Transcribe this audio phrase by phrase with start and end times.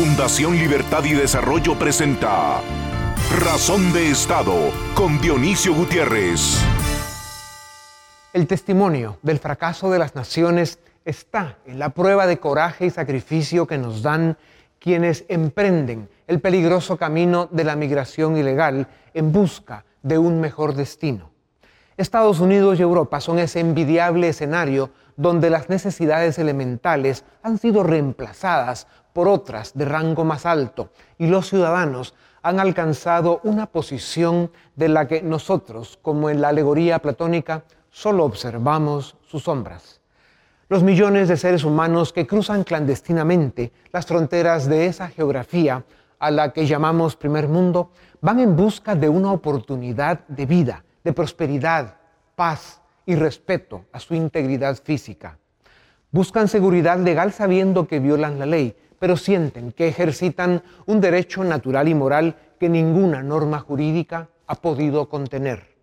[0.00, 2.62] Fundación Libertad y Desarrollo presenta
[3.38, 4.54] Razón de Estado
[4.94, 6.58] con Dionisio Gutiérrez.
[8.32, 13.66] El testimonio del fracaso de las naciones está en la prueba de coraje y sacrificio
[13.66, 14.38] que nos dan
[14.78, 21.30] quienes emprenden el peligroso camino de la migración ilegal en busca de un mejor destino.
[21.98, 28.86] Estados Unidos y Europa son ese envidiable escenario donde las necesidades elementales han sido reemplazadas
[29.12, 35.06] por otras de rango más alto y los ciudadanos han alcanzado una posición de la
[35.06, 40.00] que nosotros, como en la alegoría platónica, solo observamos sus sombras.
[40.68, 45.84] Los millones de seres humanos que cruzan clandestinamente las fronteras de esa geografía
[46.18, 51.12] a la que llamamos primer mundo van en busca de una oportunidad de vida, de
[51.12, 51.96] prosperidad,
[52.36, 55.38] paz y respeto a su integridad física.
[56.12, 61.88] Buscan seguridad legal sabiendo que violan la ley, pero sienten que ejercitan un derecho natural
[61.88, 65.74] y moral que ninguna norma jurídica ha podido contener.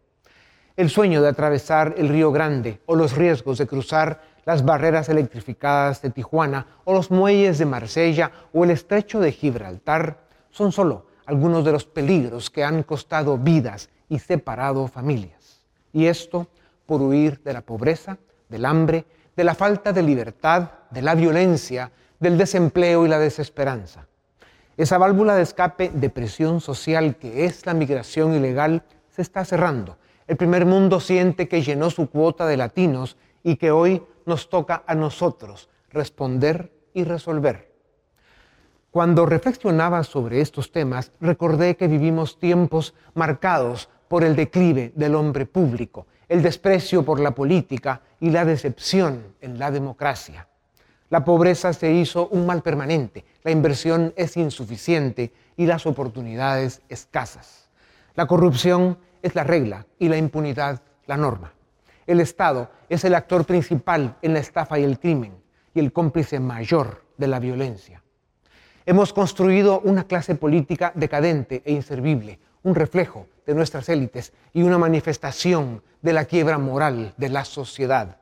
[0.77, 6.03] El sueño de atravesar el Río Grande o los riesgos de cruzar las barreras electrificadas
[6.03, 10.19] de Tijuana o los muelles de Marsella o el estrecho de Gibraltar
[10.51, 15.63] son solo algunos de los peligros que han costado vidas y separado familias.
[15.91, 16.47] Y esto
[16.85, 21.91] por huir de la pobreza, del hambre, de la falta de libertad, de la violencia,
[22.19, 24.07] del desempleo y la desesperanza.
[24.78, 29.97] Esa válvula de escape de presión social que es la migración ilegal se está cerrando.
[30.27, 34.83] El primer mundo siente que llenó su cuota de latinos y que hoy nos toca
[34.85, 37.73] a nosotros responder y resolver.
[38.91, 45.45] Cuando reflexionaba sobre estos temas, recordé que vivimos tiempos marcados por el declive del hombre
[45.45, 50.47] público, el desprecio por la política y la decepción en la democracia.
[51.09, 57.69] La pobreza se hizo un mal permanente, la inversión es insuficiente y las oportunidades escasas.
[58.16, 61.53] La corrupción es la regla y la impunidad la norma.
[62.06, 65.34] El Estado es el actor principal en la estafa y el crimen
[65.73, 68.03] y el cómplice mayor de la violencia.
[68.85, 74.78] Hemos construido una clase política decadente e inservible, un reflejo de nuestras élites y una
[74.78, 78.18] manifestación de la quiebra moral de la sociedad.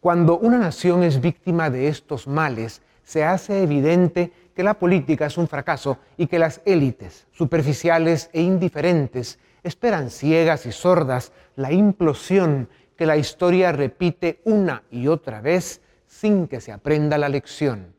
[0.00, 5.36] Cuando una nación es víctima de estos males, se hace evidente que la política es
[5.36, 12.68] un fracaso y que las élites, superficiales e indiferentes, esperan ciegas y sordas la implosión
[12.96, 17.94] que la historia repite una y otra vez sin que se aprenda la lección.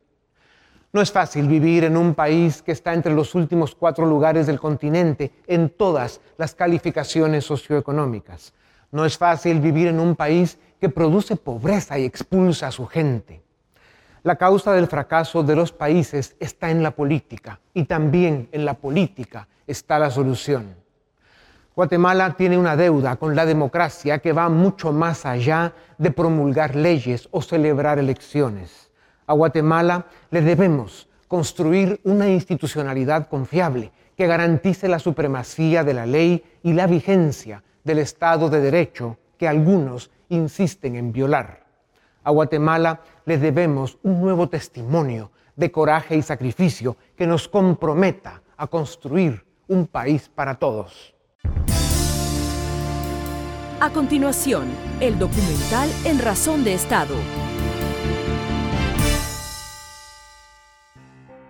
[0.92, 4.58] No es fácil vivir en un país que está entre los últimos cuatro lugares del
[4.58, 8.54] continente en todas las calificaciones socioeconómicas.
[8.90, 13.42] No es fácil vivir en un país que produce pobreza y expulsa a su gente.
[14.22, 18.74] La causa del fracaso de los países está en la política y también en la
[18.74, 20.74] política está la solución.
[21.74, 27.28] Guatemala tiene una deuda con la democracia que va mucho más allá de promulgar leyes
[27.30, 28.90] o celebrar elecciones.
[29.26, 36.44] A Guatemala le debemos construir una institucionalidad confiable que garantice la supremacía de la ley
[36.62, 41.66] y la vigencia del Estado de Derecho que algunos insisten en violar.
[42.24, 48.66] A Guatemala le debemos un nuevo testimonio de coraje y sacrificio que nos comprometa a
[48.66, 51.14] construir un país para todos.
[53.80, 54.68] A continuación,
[55.00, 57.14] el documental En Razón de Estado.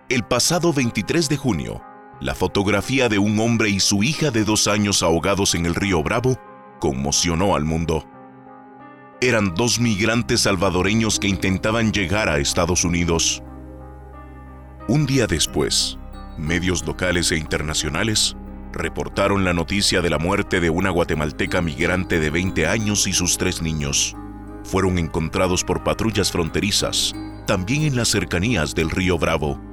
[0.07, 1.81] El pasado 23 de junio,
[2.21, 6.03] la fotografía de un hombre y su hija de dos años ahogados en el río
[6.03, 6.37] Bravo
[6.79, 8.05] conmocionó al mundo
[9.21, 13.43] eran dos migrantes salvadoreños que intentaban llegar a Estados Unidos.
[14.87, 15.99] Un día después,
[16.39, 18.35] medios locales e internacionales
[18.73, 23.37] reportaron la noticia de la muerte de una guatemalteca migrante de 20 años y sus
[23.37, 24.15] tres niños.
[24.63, 27.13] Fueron encontrados por patrullas fronterizas,
[27.45, 29.70] también en las cercanías del río Bravo.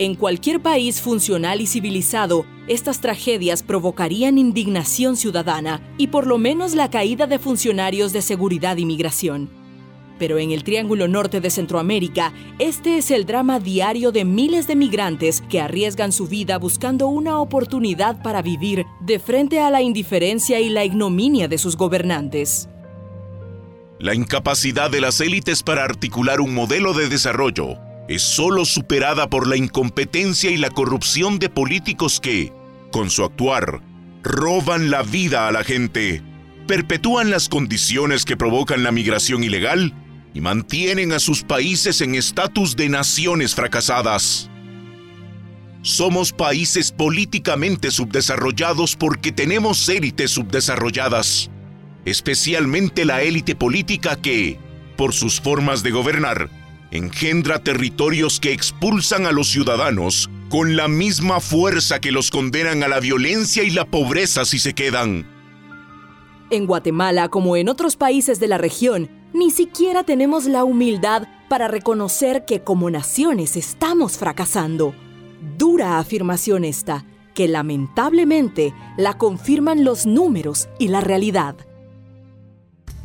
[0.00, 6.74] En cualquier país funcional y civilizado, estas tragedias provocarían indignación ciudadana y por lo menos
[6.74, 9.48] la caída de funcionarios de seguridad y migración.
[10.18, 14.74] Pero en el Triángulo Norte de Centroamérica, este es el drama diario de miles de
[14.74, 20.58] migrantes que arriesgan su vida buscando una oportunidad para vivir de frente a la indiferencia
[20.58, 22.68] y la ignominia de sus gobernantes.
[24.00, 29.46] La incapacidad de las élites para articular un modelo de desarrollo es solo superada por
[29.46, 32.52] la incompetencia y la corrupción de políticos que,
[32.92, 33.80] con su actuar,
[34.22, 36.22] roban la vida a la gente,
[36.66, 39.94] perpetúan las condiciones que provocan la migración ilegal
[40.34, 44.50] y mantienen a sus países en estatus de naciones fracasadas.
[45.82, 51.50] Somos países políticamente subdesarrollados porque tenemos élites subdesarrolladas,
[52.04, 54.58] especialmente la élite política que,
[54.96, 56.48] por sus formas de gobernar,
[56.94, 62.88] engendra territorios que expulsan a los ciudadanos con la misma fuerza que los condenan a
[62.88, 65.26] la violencia y la pobreza si se quedan.
[66.50, 71.66] En Guatemala, como en otros países de la región, ni siquiera tenemos la humildad para
[71.66, 74.94] reconocer que como naciones estamos fracasando.
[75.58, 77.04] Dura afirmación esta,
[77.34, 81.56] que lamentablemente la confirman los números y la realidad.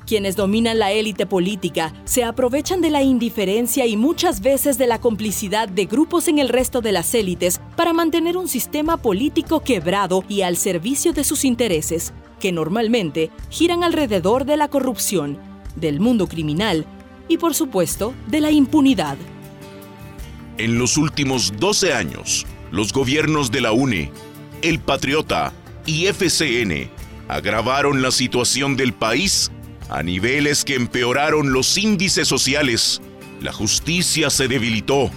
[0.09, 4.99] Quienes dominan la élite política se aprovechan de la indiferencia y muchas veces de la
[4.99, 10.23] complicidad de grupos en el resto de las élites para mantener un sistema político quebrado
[10.27, 15.37] y al servicio de sus intereses, que normalmente giran alrededor de la corrupción,
[15.75, 16.87] del mundo criminal
[17.27, 19.15] y por supuesto de la impunidad.
[20.57, 24.11] En los últimos 12 años, los gobiernos de la UNE,
[24.63, 25.53] El Patriota
[25.85, 26.89] y FCN
[27.27, 29.51] agravaron la situación del país
[29.89, 33.01] a niveles que empeoraron los índices sociales.
[33.41, 35.11] La justicia se debilitó,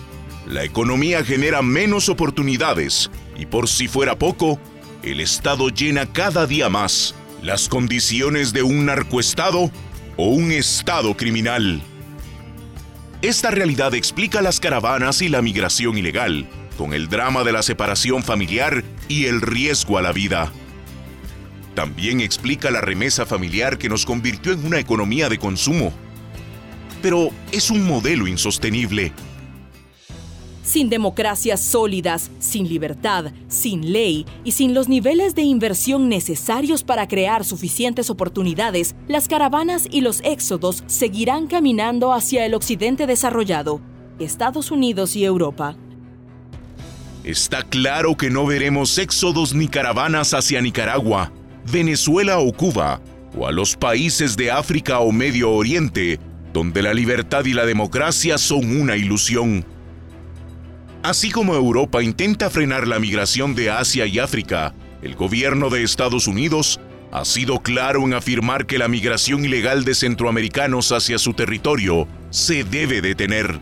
[0.46, 4.58] la economía genera menos oportunidades y por si fuera poco,
[5.02, 9.70] el Estado llena cada día más las condiciones de un narcoestado
[10.16, 11.82] o un Estado criminal.
[13.20, 18.22] Esta realidad explica las caravanas y la migración ilegal, con el drama de la separación
[18.22, 20.52] familiar y el riesgo a la vida.
[21.74, 25.92] También explica la remesa familiar que nos convirtió en una economía de consumo.
[27.00, 29.12] Pero es un modelo insostenible
[30.62, 37.08] sin democracias sólidas, sin libertad, sin ley y sin los niveles de inversión necesarios para
[37.08, 43.82] crear suficientes oportunidades, las caravanas y los éxodos seguirán caminando hacia el occidente desarrollado,
[44.18, 45.76] Estados Unidos y Europa.
[47.24, 51.32] Está claro que no veremos éxodos ni caravanas hacia Nicaragua,
[51.70, 53.00] Venezuela o Cuba,
[53.36, 56.18] o a los países de África o Medio Oriente,
[56.52, 59.64] donde la libertad y la democracia son una ilusión.
[61.02, 66.26] Así como Europa intenta frenar la migración de Asia y África, el gobierno de Estados
[66.28, 66.78] Unidos
[67.10, 72.64] ha sido claro en afirmar que la migración ilegal de centroamericanos hacia su territorio se
[72.64, 73.60] debe detener.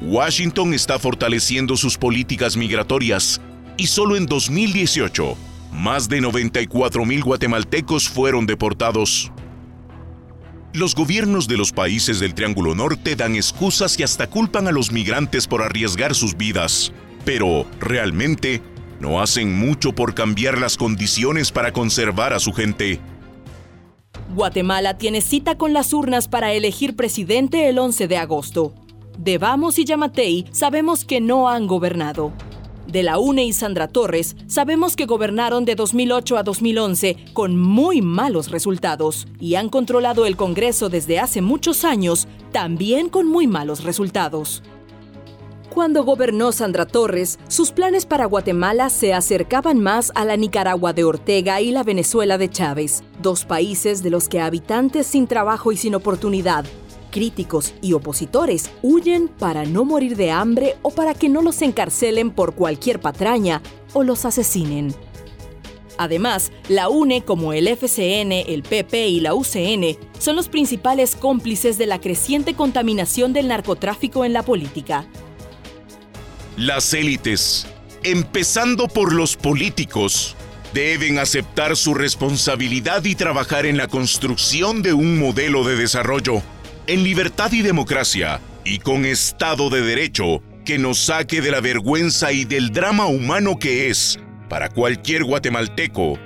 [0.00, 3.40] Washington está fortaleciendo sus políticas migratorias
[3.76, 5.36] y solo en 2018,
[5.74, 9.32] más de 94 mil guatemaltecos fueron deportados.
[10.72, 14.92] Los gobiernos de los países del Triángulo Norte dan excusas y hasta culpan a los
[14.92, 16.92] migrantes por arriesgar sus vidas,
[17.24, 18.62] pero realmente
[19.00, 23.00] no hacen mucho por cambiar las condiciones para conservar a su gente.
[24.34, 28.74] Guatemala tiene cita con las urnas para elegir presidente el 11 de agosto.
[29.18, 32.32] De Vamos y Yamatei sabemos que no han gobernado
[32.86, 38.02] de la UNE y Sandra Torres, sabemos que gobernaron de 2008 a 2011 con muy
[38.02, 43.84] malos resultados y han controlado el Congreso desde hace muchos años también con muy malos
[43.84, 44.62] resultados.
[45.74, 51.02] Cuando gobernó Sandra Torres, sus planes para Guatemala se acercaban más a la Nicaragua de
[51.02, 55.76] Ortega y la Venezuela de Chávez, dos países de los que habitantes sin trabajo y
[55.76, 56.64] sin oportunidad
[57.14, 62.32] críticos y opositores huyen para no morir de hambre o para que no los encarcelen
[62.32, 64.92] por cualquier patraña o los asesinen.
[65.96, 71.78] Además, la UNE como el FCN, el PP y la UCN son los principales cómplices
[71.78, 75.06] de la creciente contaminación del narcotráfico en la política.
[76.56, 77.64] Las élites,
[78.02, 80.34] empezando por los políticos,
[80.72, 86.42] deben aceptar su responsabilidad y trabajar en la construcción de un modelo de desarrollo
[86.86, 92.32] en libertad y democracia, y con Estado de Derecho, que nos saque de la vergüenza
[92.32, 96.18] y del drama humano que es, para cualquier guatemalteco,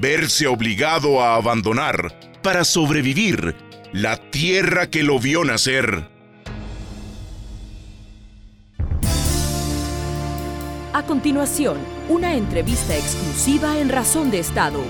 [0.00, 3.54] verse obligado a abandonar, para sobrevivir,
[3.92, 6.08] la tierra que lo vio nacer.
[10.92, 14.80] A continuación, una entrevista exclusiva en Razón de Estado.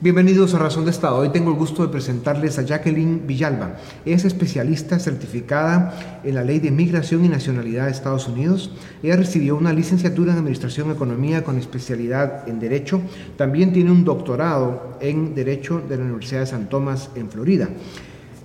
[0.00, 1.16] Bienvenidos a Razón de Estado.
[1.16, 3.78] Hoy tengo el gusto de presentarles a Jacqueline Villalba.
[4.04, 8.70] Es especialista certificada en la Ley de Migración y Nacionalidad de Estados Unidos.
[9.02, 13.02] Ella recibió una licenciatura en Administración Economía con especialidad en Derecho.
[13.36, 17.68] También tiene un doctorado en Derecho de la Universidad de San Tomás en Florida.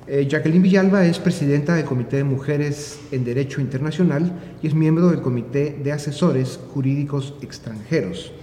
[0.07, 5.09] Eh, Jacqueline Villalba es presidenta del Comité de Mujeres en Derecho Internacional y es miembro
[5.09, 8.33] del Comité de Asesores Jurídicos Extranjeros.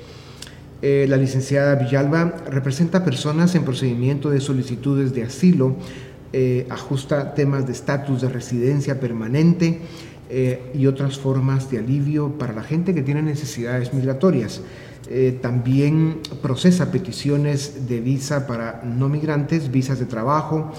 [0.82, 5.76] Eh, la licenciada Villalba representa personas en procedimiento de solicitudes de asilo,
[6.32, 9.80] eh, ajusta temas de estatus de residencia permanente
[10.30, 14.62] eh, y otras formas de alivio para la gente que tiene necesidades migratorias.
[15.42, 20.70] también procesa peticiones de visa para no migrantes, visas de trabajo,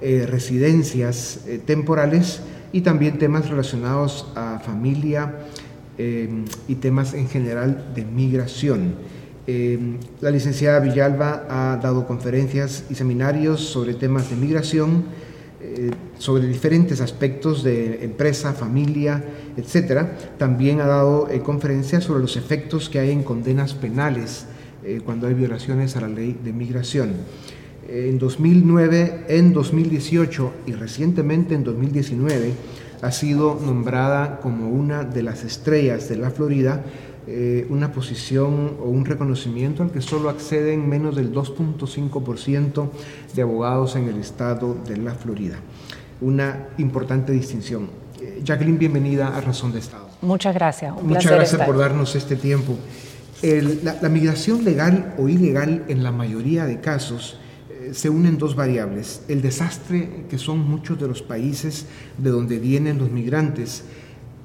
[0.00, 2.40] residencias temporales
[2.72, 5.40] y también temas relacionados a familia
[5.98, 8.94] y temas en general de migración.
[9.52, 15.02] Em, la licenciada Villalba ha dado conferencias y seminarios sobre temas de migración,
[15.60, 19.24] eh, sobre diferentes aspectos de empresa, familia,
[19.56, 20.06] etc.
[20.38, 24.46] También ha dado eh, conferencias sobre los efectos que hay en condenas penales
[24.84, 27.14] eh, cuando hay violaciones a la ley de migración.
[27.88, 32.52] En 2009, en 2018 y recientemente en 2019
[33.02, 36.84] ha sido nombrada como una de las estrellas de la Florida
[37.32, 42.90] eh, una posición o un reconocimiento al que solo acceden menos del 2.5%
[43.32, 45.54] de abogados en el estado de la Florida.
[46.20, 47.88] Una importante distinción.
[48.20, 50.08] Eh, Jacqueline, bienvenida a Razón de Estado.
[50.22, 51.00] Muchas gracias.
[51.00, 52.76] Muchas gracias por darnos este tiempo.
[53.42, 57.38] la, migración legal o ilegal en la mayoría de casos
[57.70, 59.22] eh, se unen dos variables.
[59.28, 61.86] El desastre que son muchos de los países
[62.18, 63.84] de donde vienen los migrantes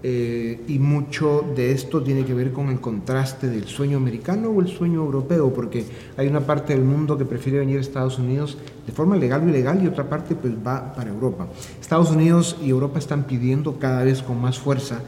[0.08, 4.62] eh, y mucho de esto tiene que ver con el contraste del sueño americano o
[4.62, 5.84] el sueño europeo, porque
[6.16, 9.50] hay una parte del mundo que prefiere venir a Estados Unidos de forma legal o
[9.50, 11.48] ilegal y otra parte pues va para Europa.
[11.82, 15.02] Estados Unidos y Europa están pidiendo cada vez con más fuerza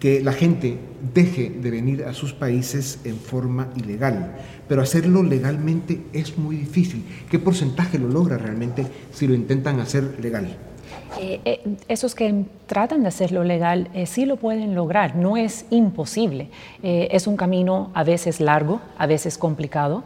[0.00, 0.78] que la gente
[1.12, 4.34] deje de venir a sus países en forma ilegal,
[4.66, 7.04] pero hacerlo legalmente es muy difícil.
[7.30, 10.71] ¿Qué porcentaje lo logra realmente si lo intentan hacer legal?
[11.18, 15.66] Eh, eh, esos que tratan de hacerlo legal eh, sí lo pueden lograr, no es
[15.70, 16.48] imposible.
[16.82, 20.02] es un camino a veces largo, a veces complicado,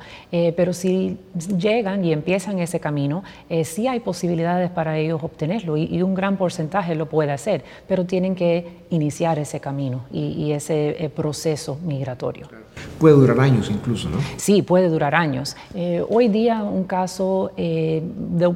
[0.56, 1.18] pero si
[1.56, 3.22] llegan y empiezan ese camino,
[3.64, 8.34] sí hay posibilidades para ellos obtenerlo y, un gran porcentaje lo puede hacer, pero tienen
[8.34, 12.48] que iniciar ese camino y, ese proceso migratorio.
[12.98, 14.18] Puede durar años incluso, ¿no?
[14.36, 15.56] Sí, puede durar años.
[16.10, 17.52] hoy día un caso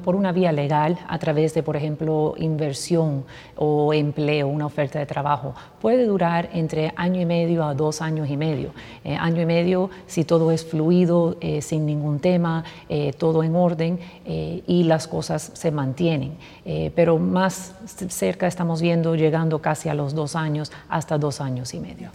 [0.04, 3.24] por una vía legal a través de, por ejemplo, inversión
[3.56, 8.28] o empleo, una oferta de trabajo, puede durar entre año y medio a dos años
[8.28, 8.70] y medio.
[9.04, 13.54] Eh, año y medio si todo es fluido, eh, sin ningún tema, eh, todo en
[13.54, 16.32] orden y las cosas se mantienen.
[16.94, 17.74] pero más
[18.08, 22.10] cerca estamos viendo llegando casi a los dos años, hasta dos años y medio.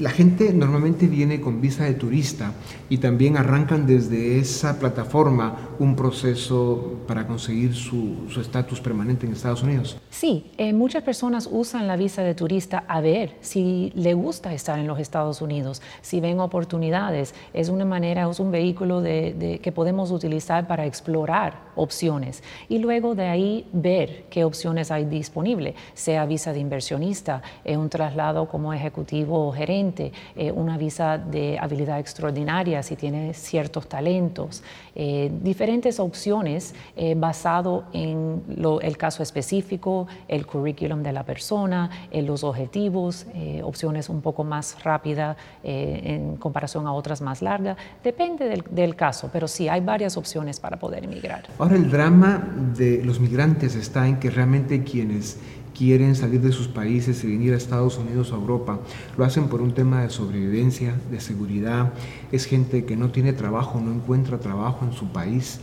[0.00, 2.52] La gente normalmente viene con visa de turista
[2.88, 9.62] y también arrancan desde esa plataforma un proceso para conseguir su estatus permanente en Estados
[9.62, 9.69] Unidos.
[10.10, 14.78] Sí, eh, muchas personas usan la visa de turista a ver si le gusta estar
[14.78, 17.34] en los Estados Unidos, si ven oportunidades.
[17.52, 23.26] Es una manera, es un vehículo que podemos utilizar para explorar opciones y luego de
[23.26, 29.48] ahí ver qué opciones hay disponibles, sea visa de inversionista, eh, un traslado como ejecutivo
[29.48, 34.62] o gerente, eh, una visa de habilidad extraordinaria si tiene ciertos talentos,
[34.94, 36.74] diferentes opciones
[37.16, 38.42] basado en
[38.82, 44.44] el caso específico el currículum de la persona, eh, los objetivos, eh, opciones un poco
[44.44, 47.76] más rápidas eh, en comparación a otras más largas.
[48.02, 51.44] Depende del, caso, pero sí hay varias opciones para poder emigrar.
[51.74, 52.46] El drama
[52.76, 55.38] de los migrantes está en que realmente quienes
[55.80, 58.80] quieren salir de sus países y venir a Estados Unidos o Europa,
[59.16, 61.94] lo hacen por un tema de sobrevivencia, de seguridad.
[62.32, 65.58] Es gente que no tiene trabajo, no encuentra trabajo en su país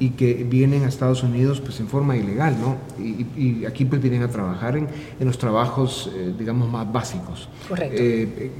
[0.00, 2.76] y que vienen a Estados Unidos pues en forma ilegal, ¿no?
[2.98, 4.88] Y, aquí pues vienen a trabajar en,
[5.20, 7.50] los trabajos, eh, digamos, más básicos.
[7.68, 7.96] Correcto.
[7.98, 8.50] Eh,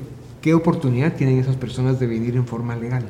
[0.43, 3.05] ¿Qué oportunidad tienen esas personas de venir en forma legal?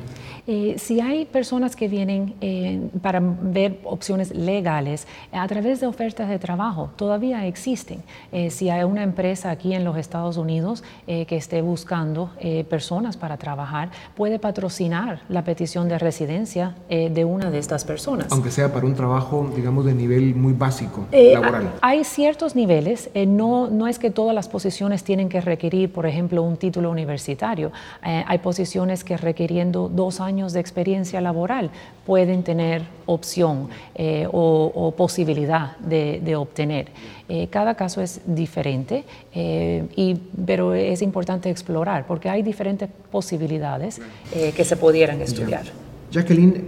[0.51, 6.27] Eh, si hay personas que vienen eh, para ver opciones legales a través de ofertas
[6.27, 8.01] de trabajo, todavía existen.
[8.31, 12.31] Eh, si hay una empresa aquí en los Estados Unidos que esté buscando
[12.69, 18.27] personas para trabajar, puede patrocinar la petición de residencia de una de estas personas.
[18.31, 21.71] Aunque sea para un trabajo, digamos, de nivel muy básico, laboral.
[21.81, 26.41] Hay ciertos niveles, no, no es que todas las posiciones tienen que requerir, por ejemplo,
[26.43, 27.71] un título universitario.
[28.01, 31.69] hay posiciones que requiriendo dos años de experiencia laboral
[32.05, 36.87] pueden tener opción eh, o, posibilidad de, obtener.
[37.27, 39.03] Eh, cada caso es diferente,
[39.33, 40.15] eh, y,
[40.45, 45.65] pero es importante explorar porque hay diferentes posibilidades que se pudieran estudiar.
[46.11, 46.65] Jacqueline,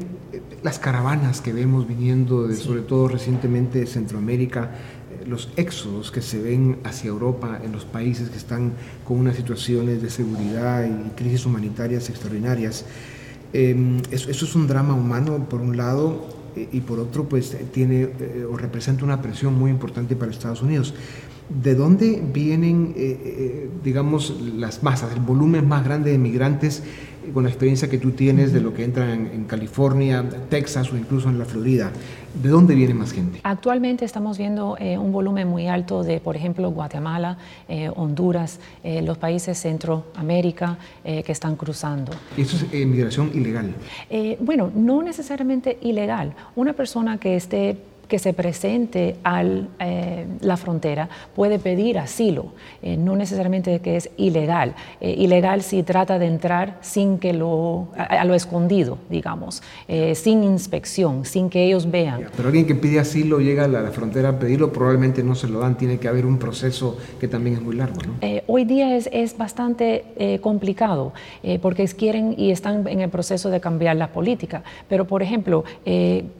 [0.62, 4.72] las caravanas que vemos viniendo, de, sobre todo recientemente de Centroamérica,
[5.26, 8.74] los éxodos que se ven hacia Europa en los países que están
[9.06, 12.86] con unas situaciones de seguridad y crisis humanitarias extraordinarias,
[13.54, 18.10] Em, eso, es un drama humano, por un lado, y por otro, pues tiene
[18.52, 20.94] o representa una presión muy importante para Estados Unidos.
[21.50, 22.94] ¿De dónde vienen,
[23.84, 26.84] digamos, las masas, el volumen más grande de migrantes
[27.34, 31.30] con la experiencia que tú tienes de lo que entra en, California, Texas o incluso
[31.30, 31.92] en la Florida,
[32.42, 33.40] ¿de dónde viene más gente?
[33.44, 37.38] Actualmente estamos viendo eh, un volumen muy alto de, por ejemplo, Guatemala,
[37.68, 42.12] eh, Honduras, eh, los países Centroamérica que están cruzando.
[42.38, 43.74] ¿Y eso es migración ilegal?
[44.40, 46.34] bueno, no necesariamente ilegal.
[46.56, 47.78] Una persona que esté
[48.12, 52.48] que se presente a eh, la frontera puede pedir asilo,
[52.82, 54.76] eh, no necesariamente que es ilegal.
[55.00, 59.64] Eh, ilegal si trata de entrar sin que lo, a, lo escondido, digamos,
[60.14, 62.26] sin inspección, sin que ellos vean.
[62.36, 65.60] Pero alguien que pide asilo llega a la, frontera a pedirlo, probablemente no se lo
[65.60, 67.98] dan, tiene que haber un proceso que también es muy largo.
[68.48, 71.14] hoy día es, es bastante complicado
[71.62, 74.64] porque quieren y están en el proceso de cambiar la política.
[74.90, 75.64] Pero, por ejemplo,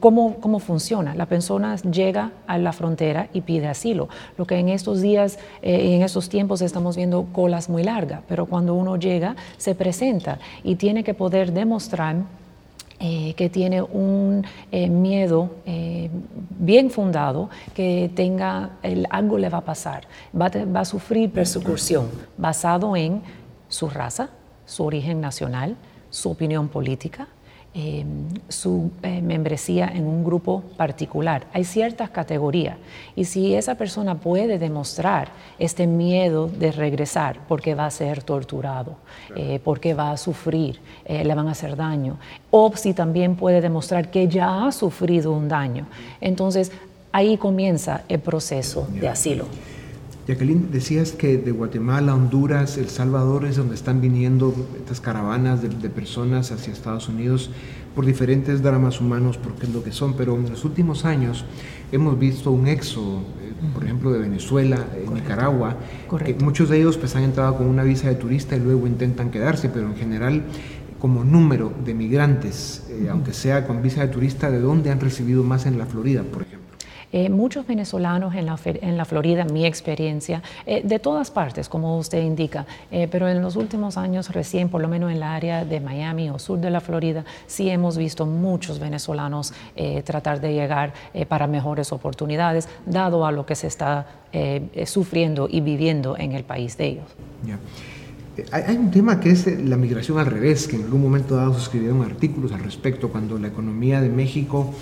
[0.00, 1.14] ¿cómo, ¿cómo funciona?
[1.14, 4.08] La persona llega a la frontera y pide asilo.
[4.36, 8.46] Lo que en estos días, eh, en estos tiempos estamos viendo colas muy largas, pero
[8.46, 12.16] cuando uno llega se presenta y tiene que poder demostrar
[13.00, 18.70] eh, que tiene un eh, miedo bien fundado, que tenga
[19.10, 20.06] algo le va a pasar,
[20.40, 23.22] va, va a sufrir persecución basado en
[23.68, 24.28] su raza,
[24.66, 25.76] su origen nacional,
[26.10, 27.26] su opinión política,
[27.74, 31.46] Em, su eh, membresía en un grupo particular.
[31.54, 32.76] Hay ciertas categorías.
[33.16, 38.96] Y si esa persona puede demostrar este miedo de regresar porque va a ser torturado,
[39.36, 42.18] eh, porque va a sufrir, eh, le van a hacer daño,
[42.50, 45.86] o si también puede demostrar que ya ha sufrido un daño,
[46.20, 46.72] entonces
[47.10, 49.46] ahí comienza el proceso de asilo.
[50.26, 55.90] Jacqueline, decías que de Guatemala, Honduras, El Salvador es donde están viniendo estas caravanas de,
[55.90, 57.50] personas hacia Estados Unidos
[57.96, 61.44] por diferentes dramas humanos, porque es lo que son, pero en los últimos años
[61.90, 65.76] hemos visto un éxodo, eh, por ejemplo, de Venezuela, Nicaragua,
[66.24, 69.32] que muchos de ellos pues han entrado con una visa de turista y luego intentan
[69.32, 70.42] quedarse, pero en general
[71.00, 75.42] como número de migrantes, eh, aunque sea con visa de turista, ¿de dónde han recibido
[75.42, 76.61] más en la Florida, por ejemplo?
[77.12, 81.98] Eh, muchos venezolanos en la, en la, Florida, mi experiencia, eh, de todas partes, como
[81.98, 85.66] usted indica, eh, pero en los últimos años recién, por lo menos en la área
[85.66, 89.52] de Miami o sur de la Florida, sí hemos visto muchos venezolanos
[90.04, 90.92] tratar de llegar
[91.28, 94.06] para mejores oportunidades, dado a lo que se está
[94.86, 97.04] sufriendo y viviendo en el país de ellos.
[98.50, 101.60] Hay un tema que es la migración al revés, que en algún momento dado se
[101.60, 104.72] escribieron artículos al respecto, cuando la economía de México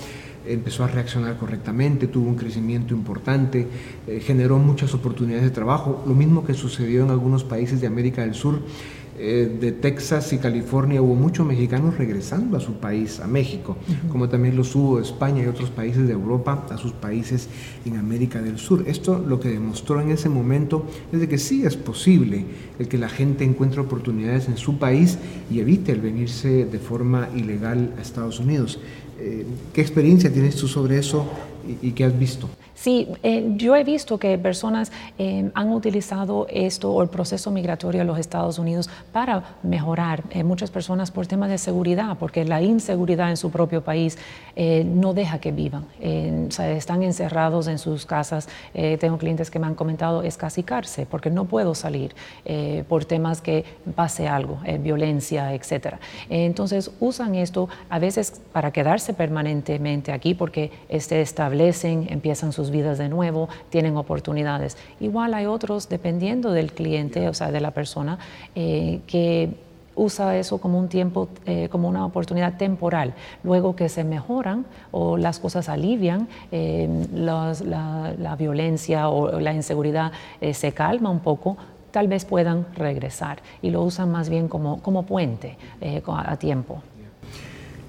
[0.46, 3.66] empezó a reaccionar correctamente, tuvo un crecimiento importante,
[4.06, 8.22] eh, generó muchas oportunidades de trabajo, lo mismo que sucedió en algunos países de América
[8.22, 8.60] del Sur.
[9.22, 13.76] Eh, de Texas y California hubo muchos mexicanos regresando a su país, a México,
[14.10, 17.46] como también los hubo de España y otros países de Europa a sus países
[17.84, 18.84] en América del Sur.
[18.86, 22.46] Esto lo que demostró en ese momento es de que sí es posible
[22.78, 25.18] el que la gente encuentre oportunidades en su país
[25.50, 28.80] y evite el venirse de forma ilegal a Estados Unidos.
[29.20, 31.26] Eh, ¿Qué experiencia tienes tú sobre eso
[31.82, 32.48] y, qué has visto?
[32.80, 38.00] Sí, eh, yo he visto que personas eh, han utilizado esto o el proceso migratorio
[38.00, 40.22] a los Estados Unidos para mejorar.
[40.30, 44.16] Eh, muchas personas por temas de seguridad, porque la inseguridad en su propio país
[44.56, 45.86] no deja que vivan.
[46.00, 48.48] Están encerrados en sus casas.
[48.98, 50.38] tengo clientes que me han comentado es
[51.08, 52.14] porque no puedo salir
[52.88, 53.64] por temas que
[53.94, 55.94] pase algo, violencia, etc.
[56.28, 62.98] entonces usan esto a veces para quedarse permanentemente aquí, porque se establecen, empiezan sus vidas
[62.98, 64.76] de nuevo, tienen oportunidades.
[65.00, 68.18] Igual hay otros, dependiendo del cliente, o sea, de la persona,
[68.54, 69.50] eh, que
[69.96, 73.14] usa eso como un tiempo, eh, como una oportunidad temporal.
[73.42, 80.12] Luego que se mejoran o las cosas alivian, eh, la, violencia o la inseguridad
[80.52, 81.56] se calma un poco,
[81.90, 85.58] tal vez puedan regresar y lo usan más bien como, como puente
[86.06, 86.82] a tiempo.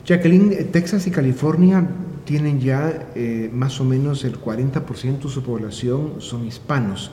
[0.06, 1.88] Jacqueline, Texas y California
[2.26, 7.12] tienen ya eh, más o menos el 40% de su población son hispanos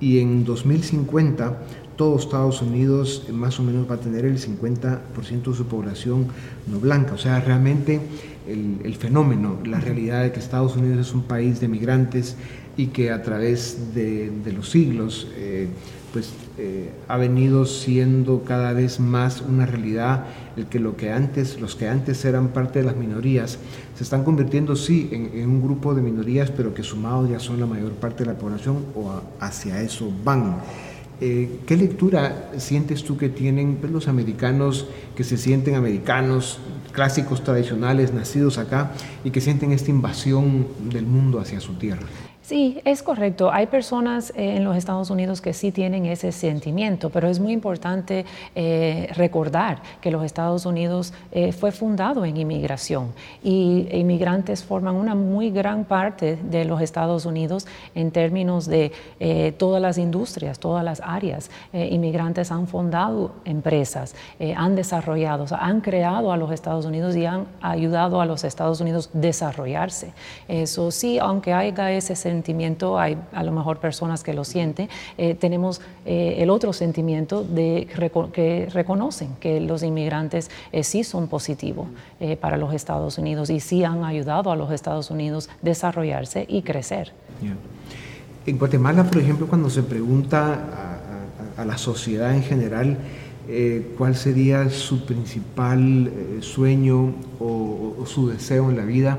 [0.00, 1.58] y en 2050
[1.96, 6.26] todo Estados Unidos más o menos va a tener el 50% de su población
[6.66, 7.14] no blanca.
[7.14, 8.00] O sea, realmente
[8.46, 12.36] el, fenómeno, la realidad de que Estados Unidos es un país de migrantes
[12.76, 15.68] y que a través de, los siglos eh,
[16.16, 20.24] pues, eh, ha venido siendo cada vez más una realidad
[20.56, 23.58] el que, lo que antes, los que antes eran parte de las minorías
[23.94, 27.66] se están convirtiendo sí en, un grupo de minorías pero que sumados ya son la
[27.66, 30.62] mayor parte de la población o hacia eso van.
[31.20, 36.60] Eh, ¿Qué lectura sientes tú que tienen pues, los americanos que se sienten americanos,
[36.92, 42.06] clásicos tradicionales, nacidos acá, y que sienten esta invasión del mundo hacia su tierra?
[42.46, 43.50] Sí, es correcto.
[43.52, 47.52] Hay personas eh, en los Estados Unidos que sí tienen ese sentimiento, pero es muy
[47.52, 54.94] importante eh, recordar que los Estados Unidos eh, fue fundado en inmigración y inmigrantes forman
[54.94, 58.92] una muy gran parte de los Estados Unidos en términos de
[59.58, 61.50] todas las industrias, todas las áreas.
[61.72, 64.14] inmigrantes han fundado empresas,
[64.56, 69.10] han desarrollado, han creado a los Estados Unidos y han ayudado a los Estados Unidos
[69.12, 70.12] a desarrollarse.
[70.46, 74.88] Eso sí, aunque haya ese sentimiento, sentimiento, hay a lo mejor personas que lo sienten,
[75.16, 77.88] eh, tenemos eh, el otro sentimiento de
[78.32, 81.86] que reconocen que los inmigrantes eh, sí son positivos
[82.40, 87.12] para los Estados Unidos y sí han ayudado a los Estados Unidos desarrollarse y crecer.
[88.46, 90.58] En Guatemala, por ejemplo, cuando se pregunta
[91.56, 92.96] a la sociedad en general,
[93.48, 99.18] eh, cuál sería su principal eh, sueño o, su deseo en la vida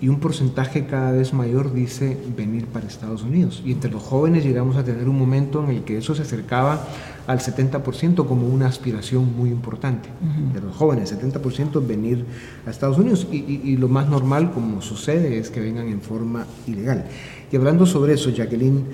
[0.00, 3.62] y un porcentaje cada vez mayor dice venir para Estados Unidos.
[3.64, 6.86] Y entre los jóvenes llegamos a tener un momento en el que eso se acercaba
[7.26, 10.08] al 70% como una aspiración muy importante.
[10.54, 12.24] De los jóvenes, 70% venir
[12.66, 16.46] a Estados Unidos y, y lo más normal como sucede es que vengan en forma
[16.66, 17.04] ilegal.
[17.50, 18.84] Y hablando sobre eso, Jacqueline,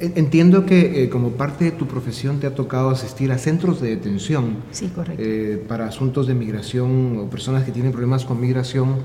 [0.00, 3.90] Entiendo que eh, como parte de tu profesión te ha tocado asistir a centros de
[3.90, 4.58] detención
[5.18, 8.96] eh, para asuntos de migración o personas que tienen problemas con migración.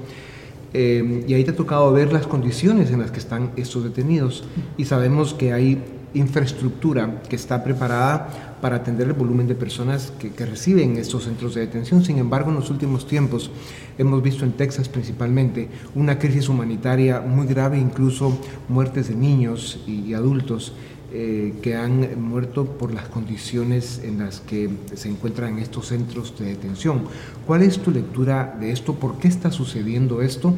[0.75, 4.43] Eh, y ahí te ha tocado ver las condiciones en las que están estos detenidos.
[4.77, 5.81] Y sabemos que hay
[6.13, 11.59] infraestructura que está preparada para atender el volumen de personas que, reciben estos centros de
[11.59, 12.05] detención.
[12.05, 13.51] Sin embargo, en los últimos tiempos
[13.97, 20.13] hemos visto en Texas principalmente una crisis humanitaria muy grave, incluso muertes de niños y,
[20.13, 20.71] adultos.
[21.15, 26.45] Eh, que han muerto por las condiciones en las que se encuentran estos centros de
[26.45, 27.03] detención.
[27.45, 28.95] ¿Cuál es tu lectura de esto?
[28.95, 30.55] ¿Por qué está sucediendo esto?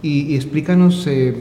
[0.00, 1.36] Y, explícanos eh,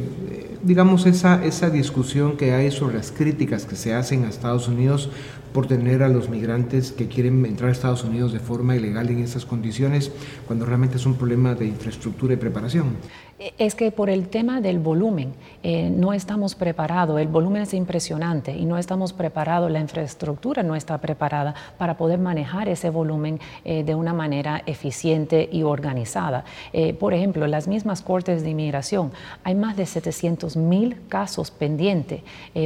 [0.63, 5.09] digamos, esa, esa discusión que hay sobre las críticas que se hacen a Estados Unidos
[5.57, 9.23] por tener a los migrantes que quieren entrar a Estados Unidos de forma ilegal en
[9.23, 10.11] esas condiciones,
[10.45, 12.95] cuando realmente es un problema de infraestructura y preparación.
[13.57, 18.55] Es que por el tema del volumen eh, no estamos preparados, el volumen es impresionante
[18.55, 23.83] y no estamos preparados, la infraestructura no está preparada para poder manejar ese volumen eh,
[23.83, 26.45] de una manera eficiente y organizada.
[26.71, 29.11] Eh, por ejemplo, las mismas cortes de inmigración,
[29.43, 32.21] hay más de 700 mil casos pendientes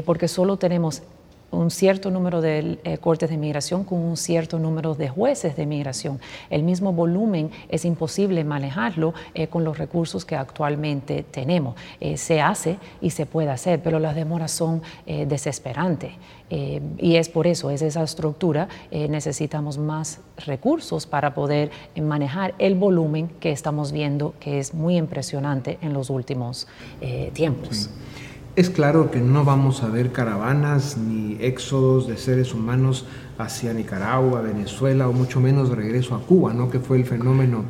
[0.06, 1.04] porque solo tenemos
[1.52, 5.66] un cierto número de eh, cortes de migración con un cierto número de jueces de
[5.66, 6.20] migración.
[6.50, 11.76] El mismo volumen es imposible manejarlo eh, con los recursos que actualmente tenemos.
[12.00, 16.12] Eh, se hace y se puede hacer, pero las demoras son desesperantes.
[16.50, 23.30] y es por eso, es esa estructura, necesitamos más recursos para poder manejar el volumen
[23.40, 26.68] que estamos viendo, que es muy impresionante en los últimos
[27.34, 27.90] tiempos.
[28.54, 33.06] Es claro que no vamos a ver caravanas ni éxodos de seres humanos
[33.38, 36.70] hacia Nicaragua, Venezuela o mucho menos de regreso a Cuba, ¿no?
[36.70, 37.64] que fue el fenómeno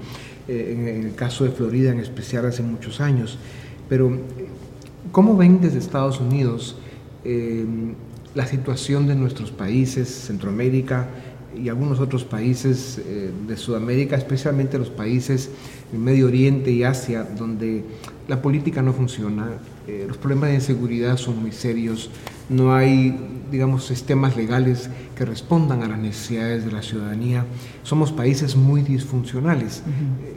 [0.48, 3.38] eh, en el caso de Florida en especial hace muchos años.
[3.90, 4.18] Pero,
[5.12, 6.78] ¿cómo ven desde Estados Unidos
[7.26, 7.64] eh,
[8.34, 11.10] la situación de nuestros países, Centroamérica
[11.56, 15.52] y algunos otros países eh, de Sudamérica, especialmente los países
[15.92, 17.84] del Medio Oriente y Asia, donde
[18.28, 19.48] la política no funciona,
[19.92, 22.10] eh, los problemas de inseguridad son muy serios,
[22.48, 23.14] no hay,
[23.52, 27.46] digamos, sistemas legales que respondan a las necesidades de la ciudadanía,
[27.84, 29.80] somos países muy disfuncionales.
[29.80, 30.36] Eh,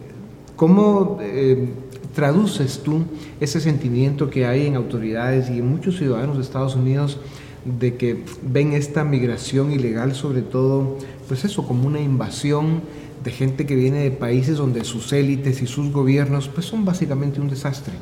[0.57, 1.69] ¿Cómo eh,
[2.17, 3.05] traduces tú
[3.39, 7.21] ese sentimiento que hay en autoridades y en muchos ciudadanos de Estados Unidos
[7.65, 12.83] de que ven esta migración ilegal sobre todo, pues eso, como una invasión
[13.23, 17.41] de gente que viene de países donde sus élites y sus gobiernos pues son básicamente
[17.41, 17.95] un desastre?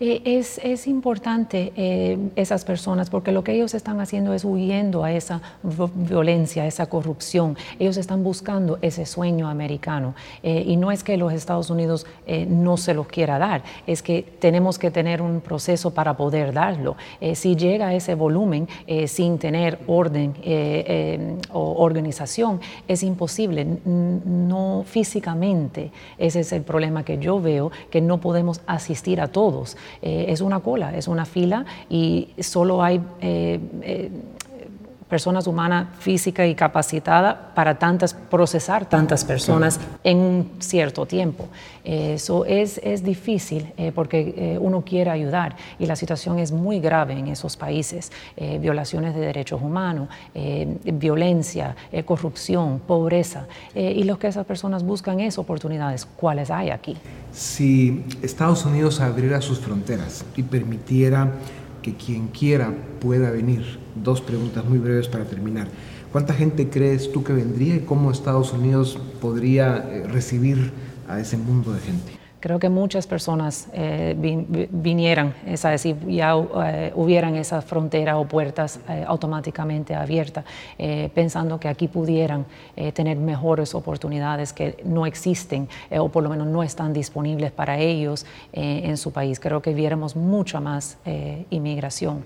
[0.00, 5.04] Eh, es, es, importante eh, esas personas porque lo que ellos están haciendo es huyendo
[5.04, 5.40] a esa
[5.94, 7.56] violencia, a esa corrupción.
[7.78, 10.16] Ellos están buscando ese sueño americano.
[10.42, 12.06] Eh, y no es que los Estados Unidos
[12.48, 16.96] no se los quiera dar, es que tenemos que tener un proceso para poder darlo.
[17.34, 18.68] si llega a ese volumen
[19.06, 20.34] sin tener orden
[21.52, 23.66] o organización, es imposible.
[23.84, 29.76] No físicamente, ese es el problema que yo veo, que no podemos asistir a todos.
[30.02, 34.10] Eh, es una cola, es una fila y solo hay eh, eh,
[35.08, 41.48] personas humanas física y capacitada para tantas, procesar tantas personas en un cierto tiempo.
[41.84, 46.80] Eso es, es difícil eh, porque eh, uno quiere ayudar y la situación es muy
[46.80, 48.10] grave en esos países.
[48.36, 50.08] Eh, violaciones de derechos humanos,
[50.84, 53.46] violencia, corrupción, pobreza.
[53.74, 56.06] y lo que esas personas buscan es oportunidades.
[56.16, 56.96] ¿Cuáles hay aquí?
[57.32, 61.32] Si Estados Unidos abriera sus fronteras y permitiera
[61.84, 63.62] que quien quiera pueda venir.
[63.94, 65.68] Dos preguntas muy breves para terminar.
[66.10, 70.72] ¿Cuánta gente crees tú que vendría y cómo Estados Unidos podría eh, recibir
[71.06, 72.23] a ese mundo de gente?
[72.44, 74.14] Creo que muchas personas eh,
[74.70, 80.44] vinieran, es decir, ya eh, hubieran esa frontera o puertas eh, automáticamente abiertas,
[81.14, 82.44] pensando que aquí pudieran
[82.92, 88.26] tener mejores oportunidades que no existen o por lo menos no están disponibles para ellos
[88.52, 89.40] en su país.
[89.40, 90.98] Creo que viéramos mucha más
[91.50, 92.24] inmigración.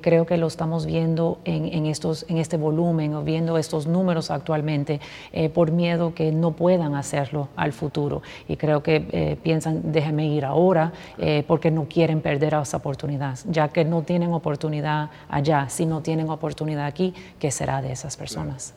[0.00, 5.00] creo que lo estamos viendo en este volumen o viendo estos números actualmente
[5.54, 8.22] por miedo que no puedan hacerlo al futuro.
[8.48, 13.68] Y creo que piensan, déjenme ir ahora, eh, porque no quieren perder esa oportunidad, ya
[13.68, 18.72] que no tienen oportunidad allá, si no tienen oportunidad aquí, ¿qué será de esas personas?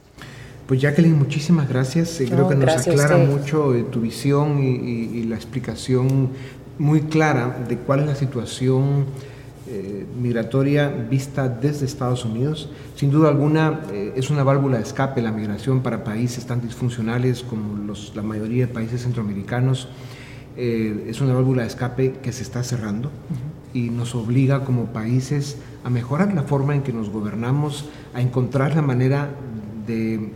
[0.68, 2.20] Pues Jacqueline, muchísimas gracias.
[2.20, 6.32] Eh, creo que nos aclara mucho eh, tu visión y, la explicación
[6.78, 9.06] muy clara de cuál es la situación
[10.22, 12.70] migratoria vista desde Estados Unidos.
[12.96, 13.82] Sin duda alguna
[14.16, 18.68] es una válvula de escape la migración para países tan disfuncionales como los, la mayoría
[18.68, 19.88] de países centroamericanos.
[20.58, 23.12] Eh, es una válvula de escape que se está cerrando
[23.74, 28.76] y nos obliga como países a mejorar la forma en que nos gobernamos, a encontrar
[28.76, 29.30] la manera
[29.86, 30.30] de,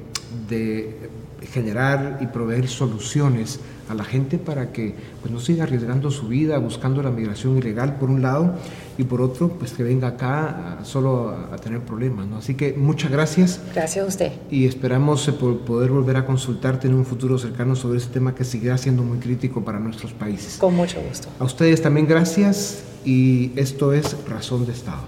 [0.50, 1.10] de
[1.52, 6.58] generar y proveer soluciones a la gente para que pues, no siga arriesgando su vida
[6.60, 8.54] buscando la migración ilegal por un lado
[8.98, 12.28] y por otro pues que venga acá solo a, tener problemas.
[12.28, 12.38] ¿no?
[12.38, 13.62] Así que muchas gracias.
[13.74, 14.32] Gracias a usted.
[14.52, 18.44] Y esperamos eh, poder volver a consultarte en un futuro cercano sobre este tema que
[18.44, 20.58] seguirá siendo muy crítico para nuestros países.
[20.58, 21.28] Con mucho gusto.
[21.40, 25.02] A ustedes también gracias y esto es Razón de Estado.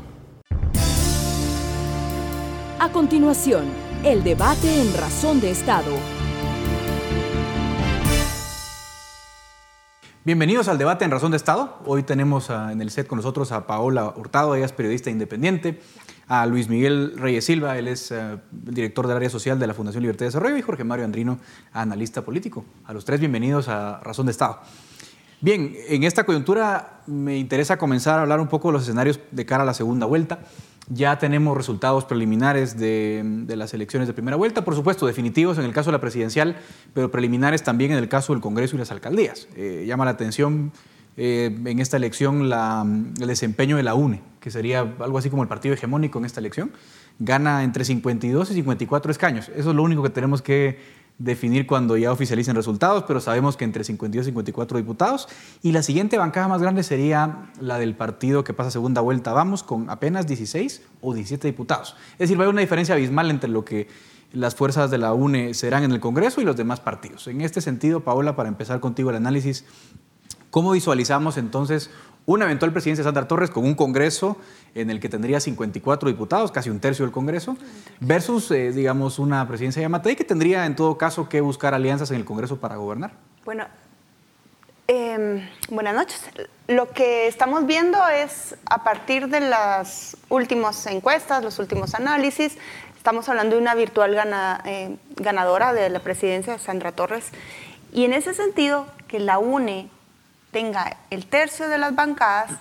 [2.80, 3.66] A continuación,
[4.04, 6.21] el debate en Razón de Estado
[10.24, 11.80] Bienvenidos al debate en Razón de Estado.
[11.84, 15.82] Hoy tenemos en el set con nosotros a Paola Hurtado, ella es periodista independiente,
[16.28, 20.04] a Luis Miguel Reyes Silva, él es eh, director del área social de la Fundación
[20.04, 21.40] Libertad y Desarrollo, y Jorge Mario Andrino,
[21.74, 22.64] analista político.
[22.86, 24.60] A los tres, bienvenidos a Razón de Estado.
[25.40, 29.46] Bien, en esta coyuntura me interesa comenzar a hablar un poco de los escenarios de
[29.48, 30.42] cara a la segunda vuelta.
[30.94, 35.72] Ya tenemos resultados preliminares de, las elecciones de primera vuelta, por supuesto, definitivos en el
[35.72, 36.58] caso de la presidencial,
[36.94, 39.48] pero preliminares también en el caso del Congreso y las alcaldías.
[39.56, 40.74] Eh, llama la atención
[41.16, 45.48] eh, en esta elección el desempeño de la UNE, que sería algo así como el
[45.48, 46.74] partido hegemónico en esta elección.
[47.20, 49.50] Gana entre 52 y 54 escaños.
[49.56, 50.78] Eso es lo único que tenemos que
[51.18, 55.28] definir cuando ya oficialicen resultados, pero sabemos que entre 52 y 54 diputados.
[55.62, 59.64] Y la siguiente bancada más grande sería la del partido que pasa segunda vuelta, vamos,
[59.64, 61.96] con apenas 16 o 17 diputados.
[62.14, 63.88] Es decir, va a haber una diferencia abismal entre lo que
[64.34, 67.28] las fuerzas de la UNE serán en el Congreso y los demás partidos.
[67.28, 69.66] En este sentido, Paola, para empezar contigo el análisis,
[70.50, 71.92] ¿cómo visualizamos entonces
[72.26, 74.38] una eventual presidencia de Sandra Torres con un Congreso
[74.76, 77.58] en el que tendría 54 diputados, casi un tercio del Congreso,
[78.00, 82.12] versus, eh, digamos, una presidencia de Yamatei que tendría en todo caso que buscar alianzas
[82.12, 83.12] en el Congreso para gobernar.
[83.44, 83.66] Bueno,
[84.88, 86.22] em, buenas noches.
[86.68, 92.58] Lo que estamos viendo es a partir de las últimas encuestas, los últimos análisis,
[92.96, 94.16] estamos hablando de una virtual
[94.66, 97.32] eh, ganadora de la presidencia, Sandra Torres,
[97.92, 99.90] y en ese sentido, que la UNE
[100.52, 102.52] tenga el tercio de las bancadas,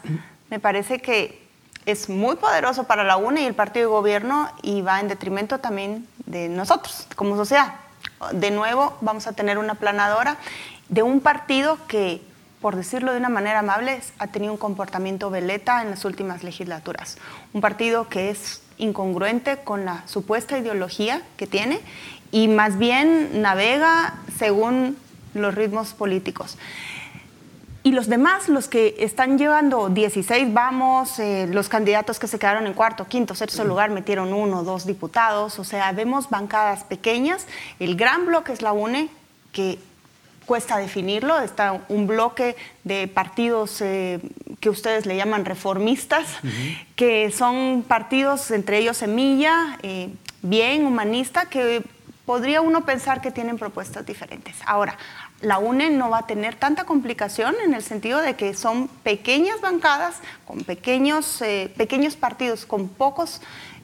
[0.49, 1.41] me parece que
[1.87, 5.59] es muy poderoso para la UNE y el partido de gobierno y va en detrimento
[5.59, 7.75] también de nosotros como sociedad.
[8.33, 10.37] De nuevo, vamos a tener una planadora
[10.89, 12.21] de un partido que,
[12.61, 17.17] por decirlo de una manera amable, ha tenido un comportamiento veleta en las últimas legislaturas.
[17.53, 21.81] Un partido que es incongruente con la supuesta ideología que tiene
[22.31, 24.97] y más bien navega según
[25.35, 26.59] los ritmos políticos.
[27.83, 32.67] Y los demás, los que están llevando 16 vamos, eh, los candidatos que se quedaron
[32.67, 37.47] en cuarto, quinto, sexto lugar metieron uno, dos diputados, o sea, vemos bancadas pequeñas.
[37.79, 39.09] El gran bloque es la UNE,
[39.53, 39.79] que
[40.45, 44.21] cuesta definirlo, está un bloque de partidos eh,
[44.59, 46.27] que ustedes le llaman reformistas,
[46.97, 50.11] que son partidos, entre ellos Semilla, eh,
[50.43, 51.83] bien humanista, que
[52.27, 54.57] podría uno pensar que tienen propuestas diferentes.
[54.67, 54.99] Ahora,
[55.43, 59.61] la UNE no va a tener tanta complicación en el sentido de que son pequeñas
[59.61, 63.41] bancadas con pequeños, eh, pequeños partidos, con pocos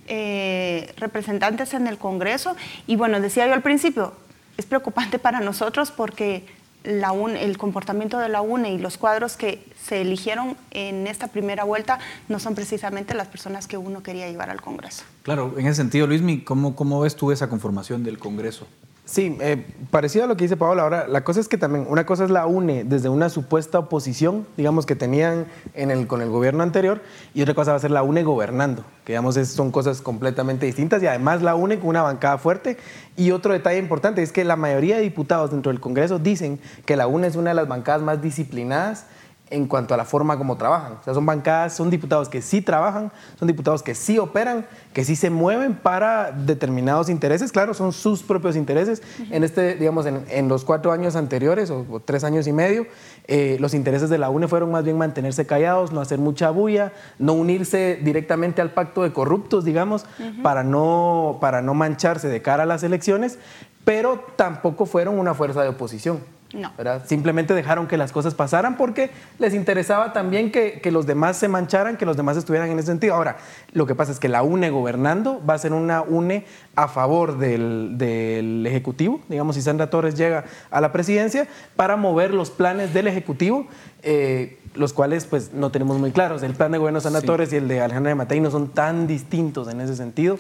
[0.07, 2.57] eh, representantes en el Congreso.
[2.87, 4.13] Y bueno, decía yo al principio,
[4.57, 6.45] es preocupante para nosotros porque
[6.85, 11.65] la el comportamiento de la UNE y los cuadros que se eligieron en esta primera
[11.65, 15.03] vuelta no son precisamente las personas que uno quería llevar al Congreso.
[15.25, 18.69] Claro, en ese sentido, Luismi, ¿cómo, cómo ves tú esa conformación del Congreso?
[19.07, 20.83] Sí, eh, parecido a lo que dice Paola.
[20.83, 24.49] Ahora, la cosa es que también, una cosa es la UNE desde una supuesta oposición,
[24.57, 27.01] digamos, que tenían en el, con el gobierno anterior,
[27.33, 31.01] y otra cosa va a ser la UNE gobernando, que digamos son cosas completamente distintas,
[31.05, 32.79] y además la UNE con una bancada fuerte.
[33.17, 36.97] Y otro detalle importante es que la mayoría de diputados dentro del Congreso dicen que
[36.97, 39.07] la UNE es una de las bancadas más disciplinadas
[39.49, 40.95] en cuanto a la forma como trabajan.
[41.01, 45.05] O sea, son bancadas, son diputados que sí trabajan, son diputados que sí operan, que
[45.05, 47.53] sí se mueven para determinados intereses.
[47.53, 49.03] Claro, son sus propios intereses.
[49.31, 52.87] En este, digamos, en, los cuatro años anteriores o, tres años y medio,
[53.29, 56.93] eh, los intereses de la UNE fueron más bien mantenerse callados, no hacer mucha bulla,
[57.19, 60.07] no unirse directamente al pacto de corruptos, digamos,
[60.43, 63.39] para, no, para no mancharse de cara a las elecciones,
[63.85, 66.36] pero tampoco fueron una fuerza de oposición.
[66.53, 66.73] No.
[67.07, 71.97] Simplemente dejaron que las cosas pasaran porque les interesaba también que, los demás se mancharan,
[71.97, 73.15] que los demás estuvieran en ese sentido.
[73.15, 73.39] Ahora,
[73.73, 77.39] lo que pasa es que la UNE gobernando va a ser una UNE a favor
[77.39, 83.07] del, Ejecutivo, digamos, si Sandra Torres llega a la presidencia, para mover los planes del
[83.09, 83.67] Ejecutivo.
[84.03, 86.43] Eh, los cuales pues no tenemos muy claros.
[86.43, 88.69] El plan de gobierno de Sandra Torres y el de Alejandra de Matei no son
[88.69, 90.39] tan distintos en ese sentido.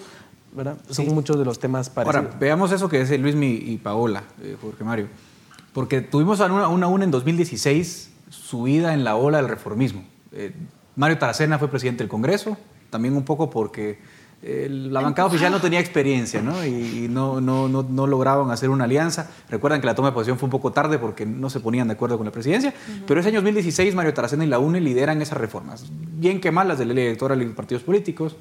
[0.52, 0.76] ¿verdad?
[0.90, 2.26] Son muchos de los temas parecidos.
[2.26, 5.08] Ahora, veamos eso que dice Luis y Paola, eh, Jorge Mario.
[5.76, 10.04] Porque tuvimos a una, una, en 2016 subida en la ola del reformismo.
[10.32, 10.54] Eh,
[10.94, 12.56] Mario Taracena fue presidente del Congreso,
[12.88, 13.98] también un poco porque
[14.42, 16.64] eh, la bancada oficial no tenía experiencia ¿no?
[16.64, 19.30] y, no, no, no, lograban hacer una alianza.
[19.50, 21.92] Recuerdan que la toma de posición fue un poco tarde porque no se ponían de
[21.92, 22.72] acuerdo con la presidencia,
[23.06, 26.68] pero ese año 2016 Mario Taracena y la UNE lideran esas reformas, bien que mal
[26.68, 28.34] las de la ley electoral y los partidos políticos,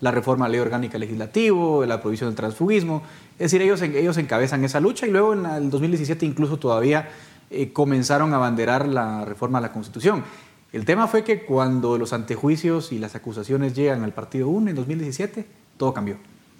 [0.00, 3.02] la reforma a la ley orgánica legislativo, la prohibición del transfugismo.
[3.34, 7.08] Es decir, ellos, ellos encabezan esa lucha y luego en el 2017 incluso todavía
[7.50, 10.24] eh, comenzaron a abanderar la reforma a la Constitución.
[10.72, 14.76] El tema fue que cuando los antejuicios y las acusaciones llegan al Partido UNE en
[14.76, 15.44] 2017,
[15.76, 16.16] todo cambió.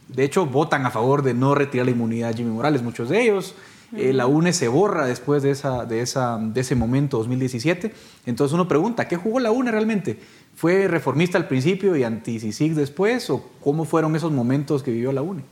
[0.09, 3.23] De hecho, votan a favor de no retirar la inmunidad a Jimmy Morales, muchos de
[3.23, 3.55] ellos.
[3.97, 7.93] Eh, la UNE se borra después de, esa, de, esa, de ese momento, 2017.
[8.27, 10.19] Entonces uno pregunta, ¿qué jugó la UNE realmente?
[10.61, 13.31] ¿Fue reformista al principio y anti-CICIG después?
[13.31, 15.43] ¿O cómo fueron esos momentos que vivió la UNE?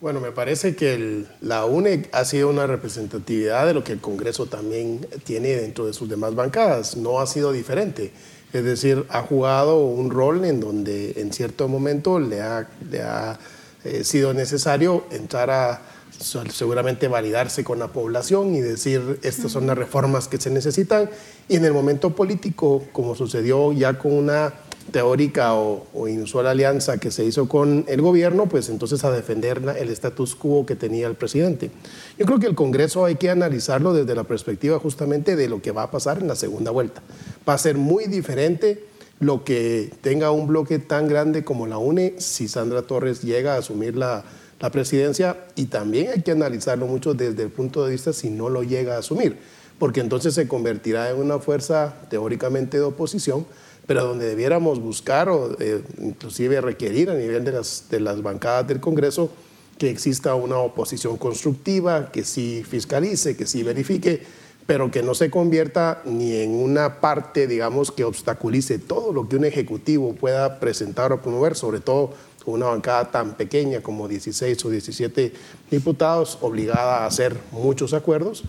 [0.00, 4.46] Bueno, me parece que la UNE ha sido una representatividad de lo que el Congreso
[4.46, 6.96] también tiene dentro de sus demás bancadas.
[6.96, 8.10] No ha sido diferente.
[8.52, 13.38] Es decir, ha jugado un rol en donde en cierto momento le ha,
[13.84, 15.82] eh, sido necesario entrar a
[16.22, 21.10] seguramente validarse con la población y decir estas son las reformas que se necesitan.
[21.48, 24.54] Y en el momento político, como sucedió ya con una
[24.90, 29.90] teórica o, inusual alianza que se hizo con el gobierno, pues entonces a defender el
[29.90, 31.70] status quo que tenía el presidente.
[32.18, 35.70] Yo creo que el Congreso hay que analizarlo desde la perspectiva justamente de lo que
[35.70, 37.02] va a pasar en la segunda vuelta.
[37.48, 38.84] Va a ser muy diferente
[39.20, 43.58] lo que tenga un bloque tan grande como la UNE si Sandra Torres llega a
[43.58, 44.24] asumir la,
[44.62, 48.48] la presidencia y también hay que analizarlo mucho desde el punto de vista si no
[48.48, 49.36] lo llega a asumir,
[49.78, 53.44] porque entonces se convertirá en una fuerza teóricamente de oposición
[53.86, 58.68] pero donde debiéramos buscar o eh, inclusive requerir a nivel de las, de las bancadas
[58.68, 59.30] del Congreso
[59.78, 64.22] que exista una oposición constructiva, que sí fiscalice, que sí verifique,
[64.66, 69.36] pero que no se convierta ni en una parte, digamos, que obstaculice todo lo que
[69.36, 72.14] un ejecutivo pueda presentar o promover, sobre todo
[72.46, 75.32] una bancada tan pequeña como 16 o 17
[75.70, 78.44] diputados, obligada a hacer muchos acuerdos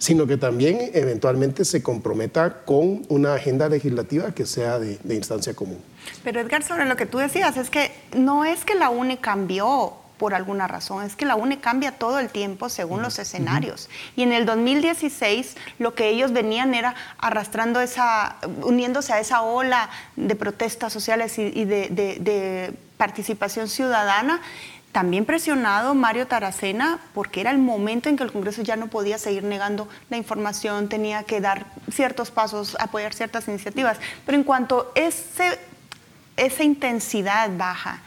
[0.00, 5.78] sino que también eventualmente se comprometa con una agenda legislativa que sea de, instancia común.
[6.24, 9.92] Pero Edgar, sobre lo que tú decías, es que no es que la UNE cambió
[10.16, 13.90] por alguna razón, es que la UNE cambia todo el tiempo según los escenarios.
[14.16, 19.90] Y en el 2016 lo que ellos venían era arrastrando esa, uniéndose a esa ola
[20.16, 24.42] de protestas sociales y, de participación ciudadana
[24.92, 29.16] también presionado Mario Taracena porque era el momento en que el Congreso ya no podía
[29.16, 33.96] seguir negando la información, tenía que dar ciertos pasos, apoyar ciertas iniciativas.
[34.26, 35.58] Pero en cuanto ese,
[36.36, 38.02] esa intensidad baja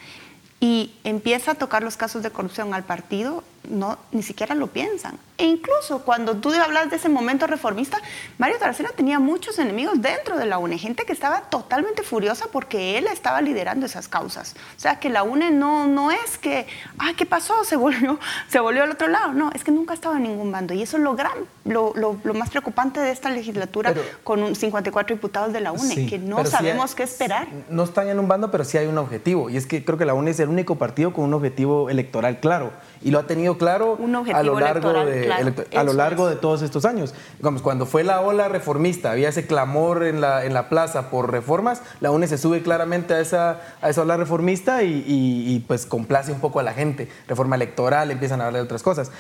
[0.60, 5.18] y empieza a tocar los casos de corrupción al partido, no, ni siquiera lo piensan.
[5.38, 7.98] E incluso cuando tú hablas de ese momento reformista,
[8.38, 12.98] Mario Taracena tenía muchos enemigos dentro de la UNE, gente que estaba totalmente furiosa porque
[12.98, 14.56] él estaba liderando esas causas.
[14.78, 16.68] O sea, que la UNE no, no es que,
[17.00, 17.64] ah, ¿qué pasó?
[17.64, 19.34] Se volvió, se volvió al otro lado.
[19.34, 20.74] No, es que nunca estaba en ningún bando.
[20.76, 21.34] Y eso es lo, gran,
[21.66, 23.94] lo, lo, más preocupante de esta legislatura
[24.24, 27.48] con un 54 diputados de la UNE, que no sabemos qué esperar.
[27.70, 29.50] No están en un bando, pero sí hay un objetivo.
[29.50, 32.40] Y es que creo que la UNE es el único partido con un objetivo electoral
[32.40, 32.72] claro.
[33.04, 33.98] Y lo ha tenido claro
[34.34, 35.32] a lo largo de
[35.76, 37.14] a lo largo de todos estos años.
[37.38, 41.32] Digamos, cuando fue la ola reformista, había ese clamor en la, en la plaza por
[41.32, 46.32] reformas, la UNE se sube claramente a esa, a esa ola reformista y, pues complace
[46.32, 47.10] un poco a la gente.
[47.28, 49.12] Reforma electoral, empiezan a hablar de otras cosas.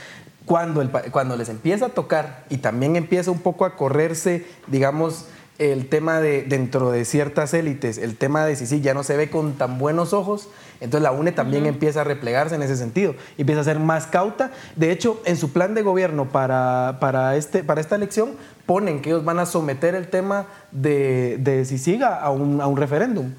[0.46, 5.26] Cuando, el, cuando les empieza a tocar y también empieza un poco a correrse, digamos,
[5.60, 9.16] el tema de dentro de ciertas élites, el tema de si sí ya no se
[9.16, 10.50] ve con tan buenos ojos,
[10.84, 14.52] entonces la UNE también empieza a replegarse en ese sentido, empieza a ser más cauta.
[14.76, 18.32] De hecho, en su plan de gobierno para, para, este, para esta elección
[18.66, 22.68] ponen que ellos van a someter el tema de, de si siga a un, a
[22.68, 23.34] un referéndum.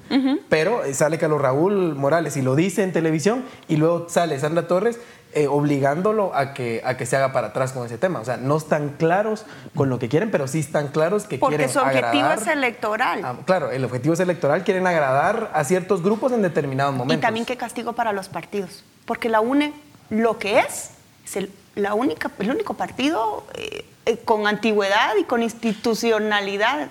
[0.49, 4.99] Pero sale Carlos Raúl Morales y lo dice en televisión y luego sale Sandra Torres
[5.35, 8.19] eh, obligándolo a que, a que se haga para atrás con ese tema.
[8.21, 11.59] O sea, no están claros con lo que quieren, pero sí están claros que quieren
[11.61, 11.83] agradar.
[11.83, 13.39] Porque su objetivo es electoral.
[13.45, 17.17] claro, el objetivo es electoral, quieren agradar a ciertos grupos en determinados momentos.
[17.17, 19.73] Y también qué castigo para los partidos, porque la UNE
[20.09, 20.91] lo que es,
[21.25, 26.89] es el, la única, el único partido eh, eh, con antigüedad y con institucionalidad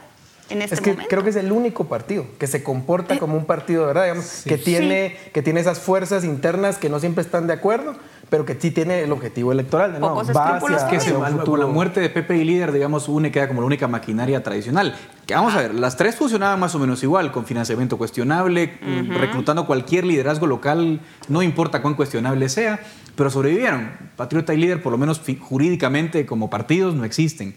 [0.51, 1.09] en este es que momento.
[1.09, 4.43] creo que es el único partido que se comporta como un partido de verdad, digamos,
[4.45, 7.97] que, tiene, que tiene esas fuerzas internas que no siempre están de acuerdo,
[8.31, 9.93] pero que sí tiene el objetivo electoral.
[9.93, 13.31] De nuevo, va hacia, que se, con la muerte de Pepe y Líder, digamos, UNE
[13.31, 14.95] queda como la única maquinaria tradicional.
[15.27, 19.66] Que vamos a ver, las tres funcionaban más o menos igual, con financiamiento cuestionable, reclutando
[19.66, 22.81] cualquier liderazgo local, no importa cuán cuestionable sea,
[23.16, 23.91] pero sobrevivieron.
[24.16, 27.55] Patriota y Líder, por lo menos jurídicamente como partidos, no existen.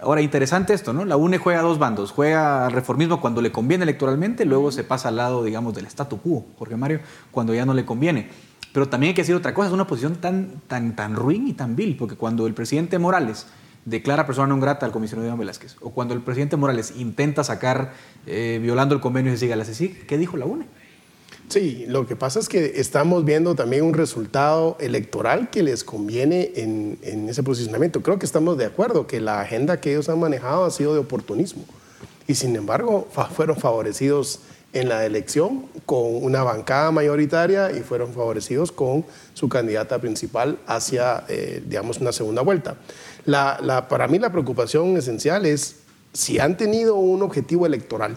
[0.00, 1.04] Ahora, interesante esto, ¿no?
[1.04, 2.10] La UNE juega a dos bandos.
[2.10, 6.20] Juega al reformismo cuando le conviene electoralmente, luego se pasa al lado, digamos, del statu
[6.20, 7.00] quo, Jorge Mario,
[7.30, 8.28] cuando ya no le conviene.
[8.74, 11.52] Pero también hay que decir otra cosa, es una posición tan, tan, tan ruin y
[11.52, 13.46] tan vil, porque cuando el presidente Morales
[13.84, 17.92] declara persona no grata al comisionado Iván Velázquez, o cuando el presidente Morales intenta sacar,
[18.26, 20.66] eh, violando el convenio de siga la ¿qué dijo la UNE?
[21.48, 26.50] Sí, lo que pasa es que estamos viendo también un resultado electoral que les conviene
[26.56, 28.02] en, en, ese posicionamiento.
[28.02, 30.98] Creo que estamos de acuerdo que la agenda que ellos han manejado ha sido de
[30.98, 31.64] oportunismo
[32.26, 33.06] y sin embargo
[33.36, 34.40] fueron favorecidos
[34.74, 41.24] en la elección con una bancada mayoritaria y fueron favorecidos con su candidata principal hacia,
[41.28, 42.74] eh, digamos, una segunda vuelta.
[43.24, 45.76] La, para mí la preocupación esencial es
[46.12, 48.16] si han tenido un objetivo electoral,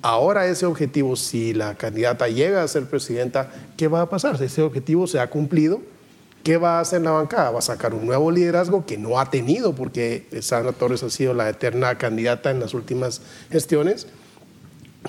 [0.00, 4.38] ahora ese objetivo, si la candidata llega a ser presidenta, ¿qué va a pasar?
[4.38, 5.82] Si ese objetivo se ha cumplido,
[6.44, 7.50] ¿qué va a hacer la bancada?
[7.50, 11.34] Va a sacar un nuevo liderazgo que no ha tenido, porque Sandra Torres ha sido
[11.34, 14.06] la eterna candidata en las últimas gestiones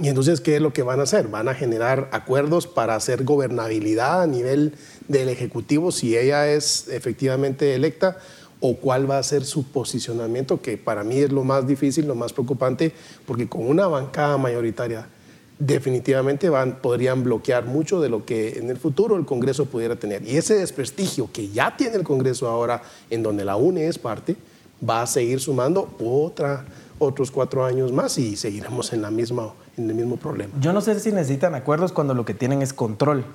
[0.02, 1.28] y entonces, ¿qué es lo que van a hacer?
[1.28, 4.74] Van a generar acuerdos para hacer gobernabilidad a nivel
[5.08, 8.18] del Ejecutivo si ella es efectivamente electa
[8.62, 12.16] o cuál va a ser su posicionamiento, que para mí es lo más difícil, lo
[12.16, 12.94] más preocupante,
[13.26, 15.08] porque con una bancada mayoritaria
[15.58, 20.26] definitivamente van, podrían bloquear mucho de lo que en el futuro el Congreso pudiera tener.
[20.26, 24.38] Y ese desprestigio que ya tiene el Congreso ahora, en donde la UNE es parte,
[24.88, 26.66] va a seguir sumando otra,
[27.00, 29.54] otros cuatro años más y seguiremos en la misma
[29.88, 30.54] el mismo problema.
[30.60, 33.26] Yo no sé si necesitan acuerdos cuando lo que tienen es control.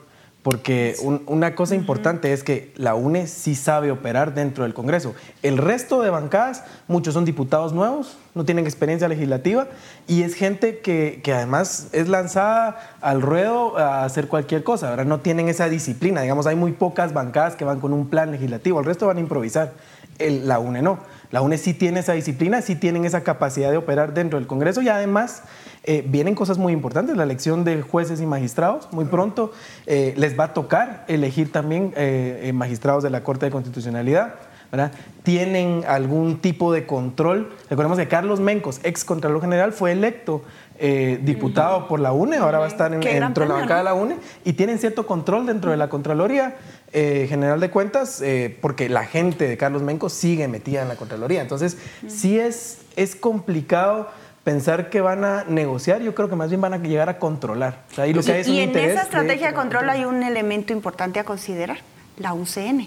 [0.45, 5.15] Porque una cosa importante es que la UNE sí sabe operar dentro del Congreso.
[5.43, 9.69] El resto de bancadas, muchos son diputados nuevos, no tienen experiencia legislativa
[10.07, 14.91] y es gente que, que además es lanzada al ruedo a hacer cualquier cosa.
[14.91, 16.21] Ahora no tienen esa disciplina.
[16.21, 19.21] Digamos, hay muy pocas bancadas que van con un plan legislativo, el resto van a
[19.21, 19.73] improvisar.
[20.19, 20.99] El, la UNE no.
[21.35, 24.83] La UNE sí tiene esa disciplina, sí tienen esa capacidad de operar dentro del Congreso
[24.83, 25.43] y además
[25.83, 28.87] eh, vienen cosas muy importantes, la elección de jueces y magistrados.
[28.93, 29.51] Muy pronto
[29.87, 34.35] eh, les va a tocar elegir también eh, magistrados de la Corte de Constitucionalidad.
[34.71, 34.93] ¿verdad?
[35.25, 37.53] Tienen algún tipo de control.
[37.69, 40.43] Recordemos que Carlos Mencos, ex Contralor General, fue electo
[40.79, 44.17] diputado por la UNE, ahora va a estar dentro de la bancada de la UNE,
[44.45, 46.57] y tienen cierto control dentro de la Contraloría.
[46.93, 48.23] General de Cuentas,
[48.61, 51.43] porque la gente de Carlos Mencos sigue metida en la Contraloría.
[51.43, 54.09] Entonces, sí es, es complicado
[54.45, 57.83] pensar que van a negociar, yo creo que más bien van a llegar a controlar.
[57.97, 61.79] y, en esa estrategia de control hay un elemento importante a considerar,
[62.19, 62.87] la UCN.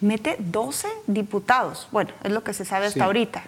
[0.00, 3.42] Mete 12 diputados, bueno, es lo que se sabe hasta ahorita,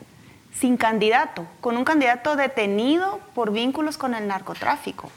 [0.58, 5.10] sin candidato, con un candidato detenido por vínculos con el narcotráfico.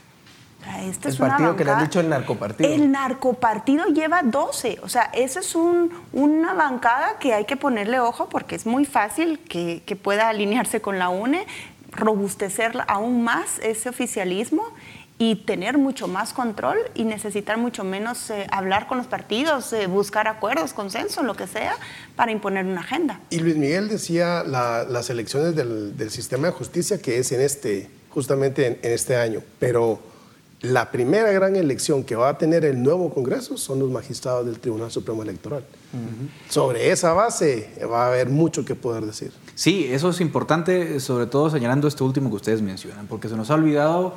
[0.84, 2.70] Este el es una partido que le han dicho el narcopartido.
[2.72, 4.80] El narcopartido lleva 12.
[4.84, 8.86] O sea, esa es un- una bancada que hay que ponerle ojo porque es muy
[8.86, 11.48] fácil que, que pueda alinearse con la UNE,
[11.92, 14.64] robustecer aún más ese oficialismo
[15.24, 19.86] y tener mucho más control y necesitar mucho menos eh, hablar con los partidos, eh,
[19.86, 21.76] buscar acuerdos, consenso, lo que sea,
[22.16, 23.20] para imponer una agenda.
[23.30, 27.42] Y Luis Miguel decía la- las elecciones del, del sistema de justicia que es en
[27.42, 29.42] este, justamente en, en este año.
[29.60, 30.00] Pero
[30.62, 34.60] la primera gran elección que va a tener el nuevo Congreso son los magistrados del
[34.60, 35.64] Tribunal Supremo Electoral.
[36.50, 39.32] Sobre esa base va a haber mucho que poder decir.
[39.54, 43.52] Sí, eso es importante, sobre todo señalando esto último que ustedes mencionan, porque se nos
[43.52, 44.16] ha olvidado,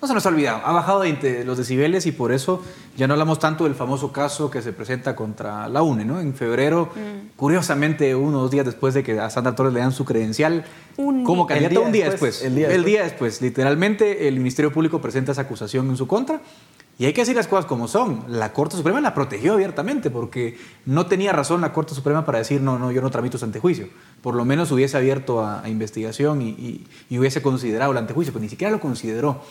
[0.00, 2.62] no se nos ha olvidado, ha bajado de los decibeles y por eso
[2.96, 6.20] ya no hablamos tanto del famoso caso que se presenta contra la UNE, ¿no?
[6.20, 6.90] En febrero,
[7.36, 10.64] curiosamente, unos días después de que a Sandra Torres le dan su credencial
[10.96, 12.86] Un como candidata, un día después, después, el día el después.
[12.86, 16.40] día después, literalmente el Ministerio Público presenta esa acusación en su contra.
[16.98, 18.24] Y hay que decir las cosas como son.
[18.26, 22.62] La Corte Suprema la protegió abiertamente porque no tenía razón la Corte Suprema para decir,
[22.62, 23.88] no, no, yo no tramito ese antejuicio.
[24.22, 28.32] Por lo menos hubiese abierto a, a investigación y, y- y hubiese considerado el antejuicio,
[28.32, 29.42] pero ni siquiera lo consideró.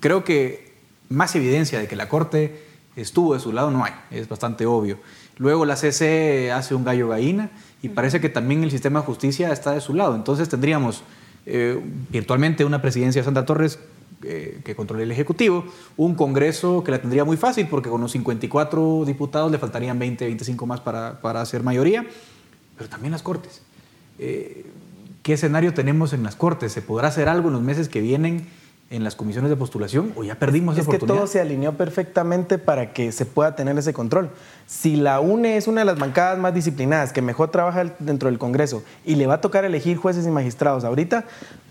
[0.00, 0.72] Creo que
[1.08, 2.62] más evidencia de que la Corte
[2.96, 4.98] estuvo de su lado no hay, es bastante obvio.
[5.36, 7.50] Luego la CC hace un gallo gallina
[7.82, 10.14] y parece que también el sistema de justicia está de su lado.
[10.14, 11.02] Entonces tendríamos
[11.46, 11.80] eh,
[12.10, 13.78] virtualmente una presidencia de Sandra Torres
[14.22, 15.64] eh, que controle el Ejecutivo,
[15.96, 20.26] un Congreso que la tendría muy fácil porque con los 54 diputados le faltarían 20,
[20.26, 22.06] 25 más para, para hacer mayoría,
[22.76, 23.62] pero también las Cortes.
[24.18, 24.66] Eh,
[25.22, 26.72] ¿Qué escenario tenemos en las Cortes?
[26.72, 28.46] ¿Se podrá hacer algo en los meses que vienen
[28.90, 31.16] en las comisiones de postulación o ya perdimos esa Es que oportunidad?
[31.22, 34.30] todo se alineó perfectamente para que se pueda tener ese control.
[34.66, 38.38] Si la UNE es una de las bancadas más disciplinadas, que mejor trabaja dentro del
[38.38, 41.24] Congreso y le va a tocar elegir jueces y magistrados ahorita,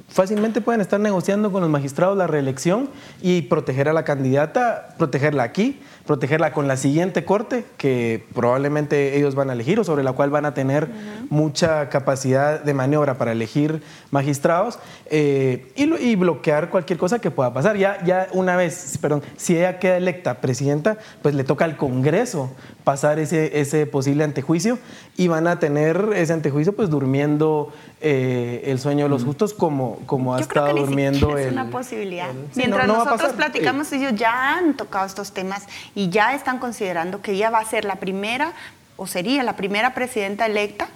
[0.09, 2.89] fácilmente pueden estar negociando con los magistrados la reelección
[3.21, 9.35] y proteger a la candidata, protegerla aquí, protegerla con la siguiente corte que probablemente ellos
[9.35, 10.89] van a elegir o sobre la cual van a tener
[11.29, 17.53] mucha capacidad de maniobra para elegir magistrados eh, y, y bloquear cualquier cosa que pueda
[17.53, 17.77] pasar.
[17.77, 22.51] Ya, ya una vez, perdón, si ella queda electa presidenta, pues le toca al Congreso
[22.83, 24.79] pasar ese, ese posible antejuicio
[25.15, 27.71] y van a tener ese antejuicio pues durmiendo
[28.01, 31.19] eh, el sueño de los justos como, como ha Yo creo estado que ni durmiendo
[31.19, 32.29] siquiera es el- una posibilidad.
[32.29, 33.35] el- Sí, Mientras no- no nosotros pasar.
[33.35, 37.65] platicamos, ellos ya han tocado estos temas y ya están considerando que ella va a
[37.65, 38.53] ser la primera,
[38.95, 40.87] o sería la primera presidenta electa,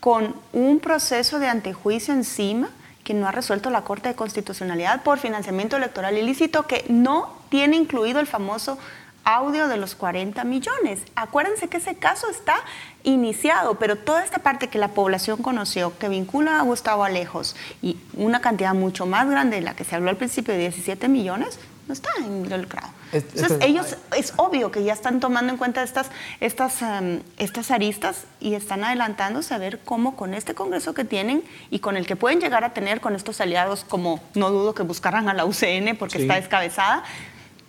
[0.00, 2.70] con un proceso de antejuicio encima
[3.04, 7.76] que no ha resuelto la Corte de Constitucionalidad por financiamiento electoral ilícito, que no tiene
[7.76, 8.78] incluido el famoso
[9.24, 11.00] audio de los 40 millones.
[11.14, 12.56] Acuérdense que ese caso está
[13.04, 17.96] iniciado, pero toda esta parte que la población conoció, que vincula a Gustavo Alejos y
[18.14, 21.58] una cantidad mucho más grande de la que se habló al principio de 17 millones,
[21.88, 22.88] no está involucrado.
[23.10, 26.08] Es- Entonces, ellos es obvio que ya están tomando en cuenta estas,
[26.38, 31.42] estas, em, estas aristas y están adelantándose a ver cómo con este Congreso que tienen
[31.70, 34.84] y con el que pueden llegar a tener con estos aliados, como no dudo que
[34.84, 36.22] buscaran a la UCN porque Sí.
[36.22, 37.02] está descabezada,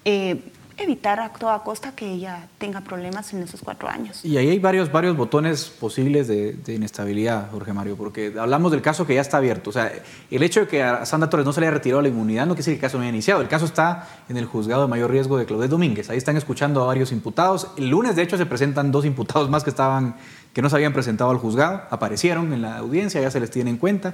[0.05, 0.43] eh,
[0.83, 4.23] evitar a toda costa que ella tenga problemas en esos cuatro años.
[4.25, 9.05] Y ahí hay varios, varios botones posibles de, inestabilidad, Jorge Mario, porque hablamos del caso
[9.05, 9.69] que ya está abierto.
[9.69, 9.91] O sea,
[10.29, 12.53] el hecho de que a Sandra Torres no se le haya retirado la inmunidad no
[12.53, 13.41] quiere decir que el caso no haya iniciado.
[13.41, 16.09] El caso está en el juzgado de mayor riesgo de Claudette Domínguez.
[16.09, 17.67] Ahí están escuchando a varios imputados.
[17.77, 20.15] El lunes, de hecho, se presentan dos imputados más que estaban,
[20.53, 21.81] que no se habían presentado al juzgado.
[21.89, 24.13] Aparecieron en la audiencia, ya se les tiene en cuenta.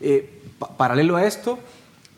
[0.00, 1.58] Eh, pa- paralelo a esto,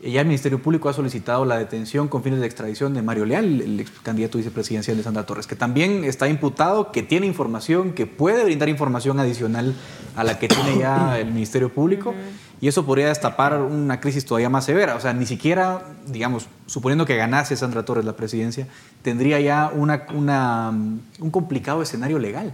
[0.01, 3.61] ya el Ministerio Público ha solicitado la detención con fines de extradición de Mario Leal,
[3.61, 8.05] el ex candidato vicepresidencial de Sandra Torres, que también está imputado, que tiene información, que
[8.05, 9.73] puede brindar información adicional
[10.15, 12.13] a la que tiene ya el Ministerio Público,
[12.61, 14.95] y eso podría destapar una crisis todavía más severa.
[14.95, 18.67] O sea, ni siquiera, digamos, suponiendo que ganase Sandra Torres la presidencia,
[19.01, 22.53] tendría ya una, una, un complicado escenario legal,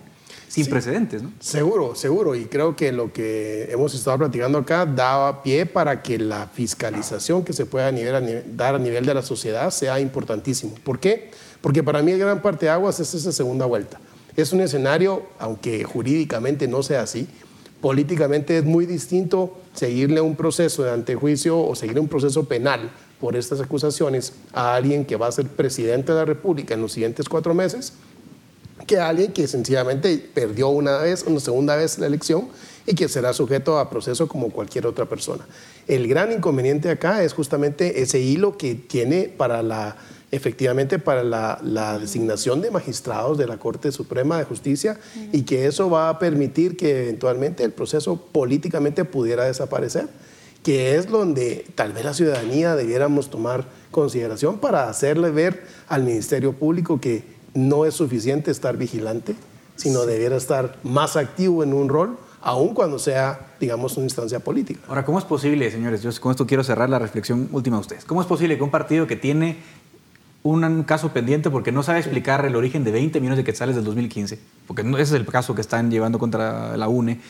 [0.53, 0.69] sin Sí.
[0.69, 1.31] precedentes, ¿no?
[1.39, 2.35] Seguro, seguro.
[2.35, 7.43] Y creo que lo que hemos estado platicando acá daba pie para que la fiscalización
[7.43, 10.75] que se pueda a nivel- a nivel- dar a nivel de la sociedad sea importantísimo.
[10.83, 11.31] ¿Por qué?
[11.59, 13.99] Porque para mí el gran parte de aguas es esa segunda vuelta.
[14.35, 17.27] Es un escenario, aunque jurídicamente no sea así,
[17.81, 23.35] políticamente es muy distinto seguirle un proceso de antejuicio o seguir un proceso penal por
[23.35, 27.27] estas acusaciones a alguien que va a ser presidente de la República en los siguientes
[27.27, 27.93] cuatro meses
[28.85, 32.47] que alguien que sencillamente perdió una vez, una segunda vez la elección
[32.85, 35.45] y que será sujeto a proceso como cualquier otra persona.
[35.87, 39.95] El gran inconveniente acá es justamente ese hilo que tiene para la,
[40.31, 44.99] efectivamente para la, la designación de magistrados de la Corte Suprema de Justicia
[45.31, 50.07] y que eso va a permitir que eventualmente el proceso políticamente pudiera desaparecer
[50.63, 56.53] que es donde tal vez la ciudadanía debiéramos tomar consideración para hacerle ver al Ministerio
[56.53, 57.23] Público que
[57.53, 59.35] no es suficiente estar vigilante,
[59.75, 64.81] sino debiera estar más activo en un rol, aun cuando sea, digamos, una instancia política.
[64.87, 66.01] Ahora, ¿cómo es posible, señores?
[66.01, 68.05] Yo con esto quiero cerrar la reflexión última de ustedes.
[68.05, 69.57] ¿Cómo es posible que un partido que tiene
[70.43, 73.85] un caso pendiente porque no sabe explicar el origen de 20 millones de quetzales del
[73.85, 74.37] 2015,
[74.67, 77.21] porque ese es el caso que están llevando contra la UNE,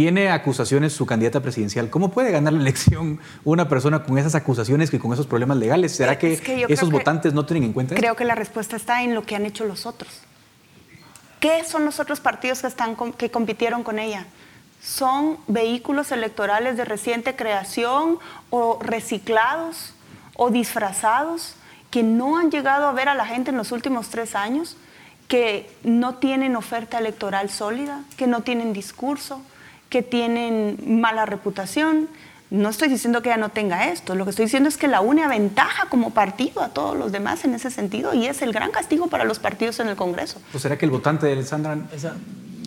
[0.00, 1.90] tiene acusaciones su candidata presidencial.
[1.90, 5.94] ¿Cómo puede ganar la elección una persona con esas acusaciones y con esos problemas legales?
[5.94, 6.40] ¿Será que,
[6.70, 7.96] esos votantes no tienen en cuenta?
[7.96, 10.22] Creo que la respuesta está en lo que han hecho los otros.
[11.38, 14.24] ¿Qué son los otros partidos que, están, que compitieron con ella?
[14.82, 19.92] Son vehículos electorales de reciente creación o reciclados
[20.34, 21.56] o disfrazados
[21.90, 24.78] que no han llegado a ver a la gente en los últimos tres años,
[25.28, 29.42] que no tienen oferta electoral sólida, que no tienen discurso,
[29.90, 32.08] que tienen mala reputación.
[32.50, 35.00] No estoy diciendo que ella no tenga esto, lo que estoy diciendo es que la
[35.00, 38.72] UNE aventaja como partido a todos los demás en ese sentido y es el gran
[38.72, 40.40] castigo para los partidos en el Congreso.
[40.50, 41.76] ¿Pues ¿Será que el votante de Sandra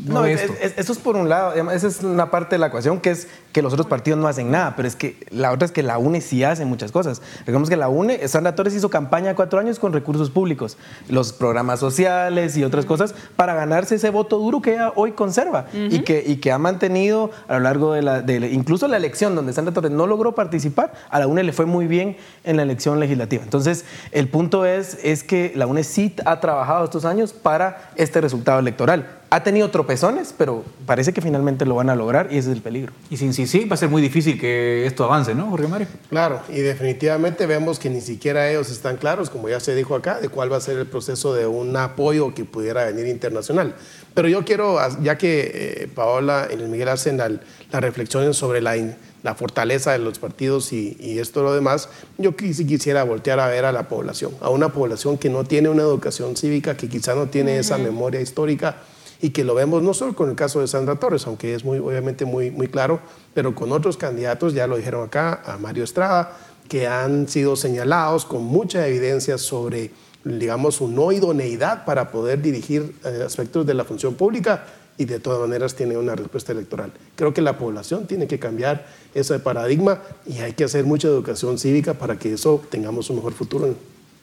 [0.05, 3.27] no, eso es, por un lado, esa es una parte de la ecuación que es
[3.53, 5.99] que los otros partidos no hacen nada, pero es que la otra es que la
[5.99, 7.21] UNE sí hace muchas cosas.
[7.45, 10.75] Digamos que la UNE, Sandra Torres hizo campaña cuatro años con recursos públicos,
[11.07, 15.67] los programas sociales y otras cosas para ganarse ese voto duro que ella hoy conserva
[15.71, 19.35] y, que, y que ha mantenido a lo largo de la, de, incluso la elección
[19.35, 22.63] donde Sandra Torres no logró participar, a la UNE le fue muy bien en la
[22.63, 23.43] elección legislativa.
[23.43, 28.19] Entonces, el punto es, es que la UNE sí ha trabajado estos años para este
[28.19, 32.51] resultado electoral ha tenido tropezones, pero parece que finalmente lo van a lograr y ese
[32.51, 32.93] es el peligro.
[33.09, 35.87] Y sin sí, sí, va a ser muy difícil que esto avance, ¿no, Jorge Mario?
[36.09, 40.19] Claro, y definitivamente vemos que ni siquiera ellos están claros, como ya se dijo acá,
[40.19, 43.75] de cuál va a ser el proceso de un apoyo que pudiera venir internacional.
[44.13, 47.31] Pero yo quiero, ya que eh, Paola y Miguel hacen las
[47.71, 48.75] reflexiones sobre la,
[49.23, 53.47] la fortaleza de los partidos y, y esto lo demás, yo sí quisiera voltear a
[53.47, 57.15] ver a la población, a una población que no tiene una educación cívica, que quizá
[57.15, 58.77] no tiene esa memoria histórica
[59.23, 61.79] y que lo vemos no solo con el caso de Sandra Torres, aunque es muy,
[61.79, 62.99] obviamente muy, muy claro,
[63.33, 68.25] pero con otros candidatos, ya lo dijeron acá, a Mario Estrada, que han sido señalados
[68.25, 69.91] con mucha evidencia sobre,
[70.25, 74.65] digamos, su no idoneidad para poder dirigir eh, aspectos de la función pública
[74.97, 76.91] y de todas maneras tiene una respuesta electoral.
[77.15, 81.57] Creo que la población tiene que cambiar ese paradigma y hay que hacer mucha educación
[81.57, 83.73] cívica para que eso tengamos un mejor futuro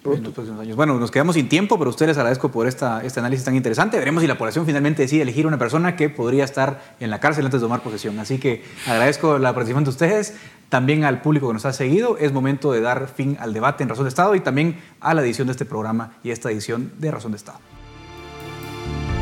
[0.03, 3.55] bueno, nos quedamos sin tiempo, pero a ustedes les agradezco por esta, este análisis tan
[3.55, 3.99] interesante.
[3.99, 7.45] Veremos si la población finalmente decide elegir una persona que podría estar en la cárcel
[7.45, 8.19] antes de tomar posesión.
[8.19, 10.35] Así que agradezco la participación de ustedes,
[10.71, 12.17] también al público que nos ha seguido.
[12.17, 15.21] Es momento de dar fin al debate en Razón de Estado y también a la
[15.21, 17.59] edición de este programa y esta edición de Razón de Estado.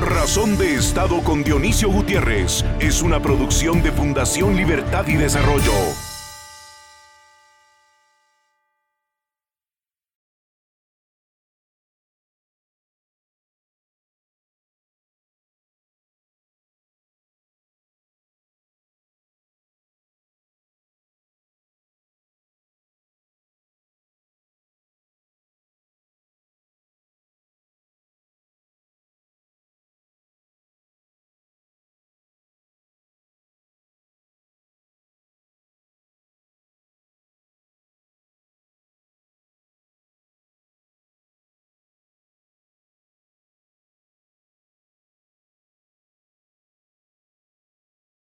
[0.00, 5.72] Razón de Estado con Dionisio Gutiérrez es una producción de Fundación Libertad y Desarrollo.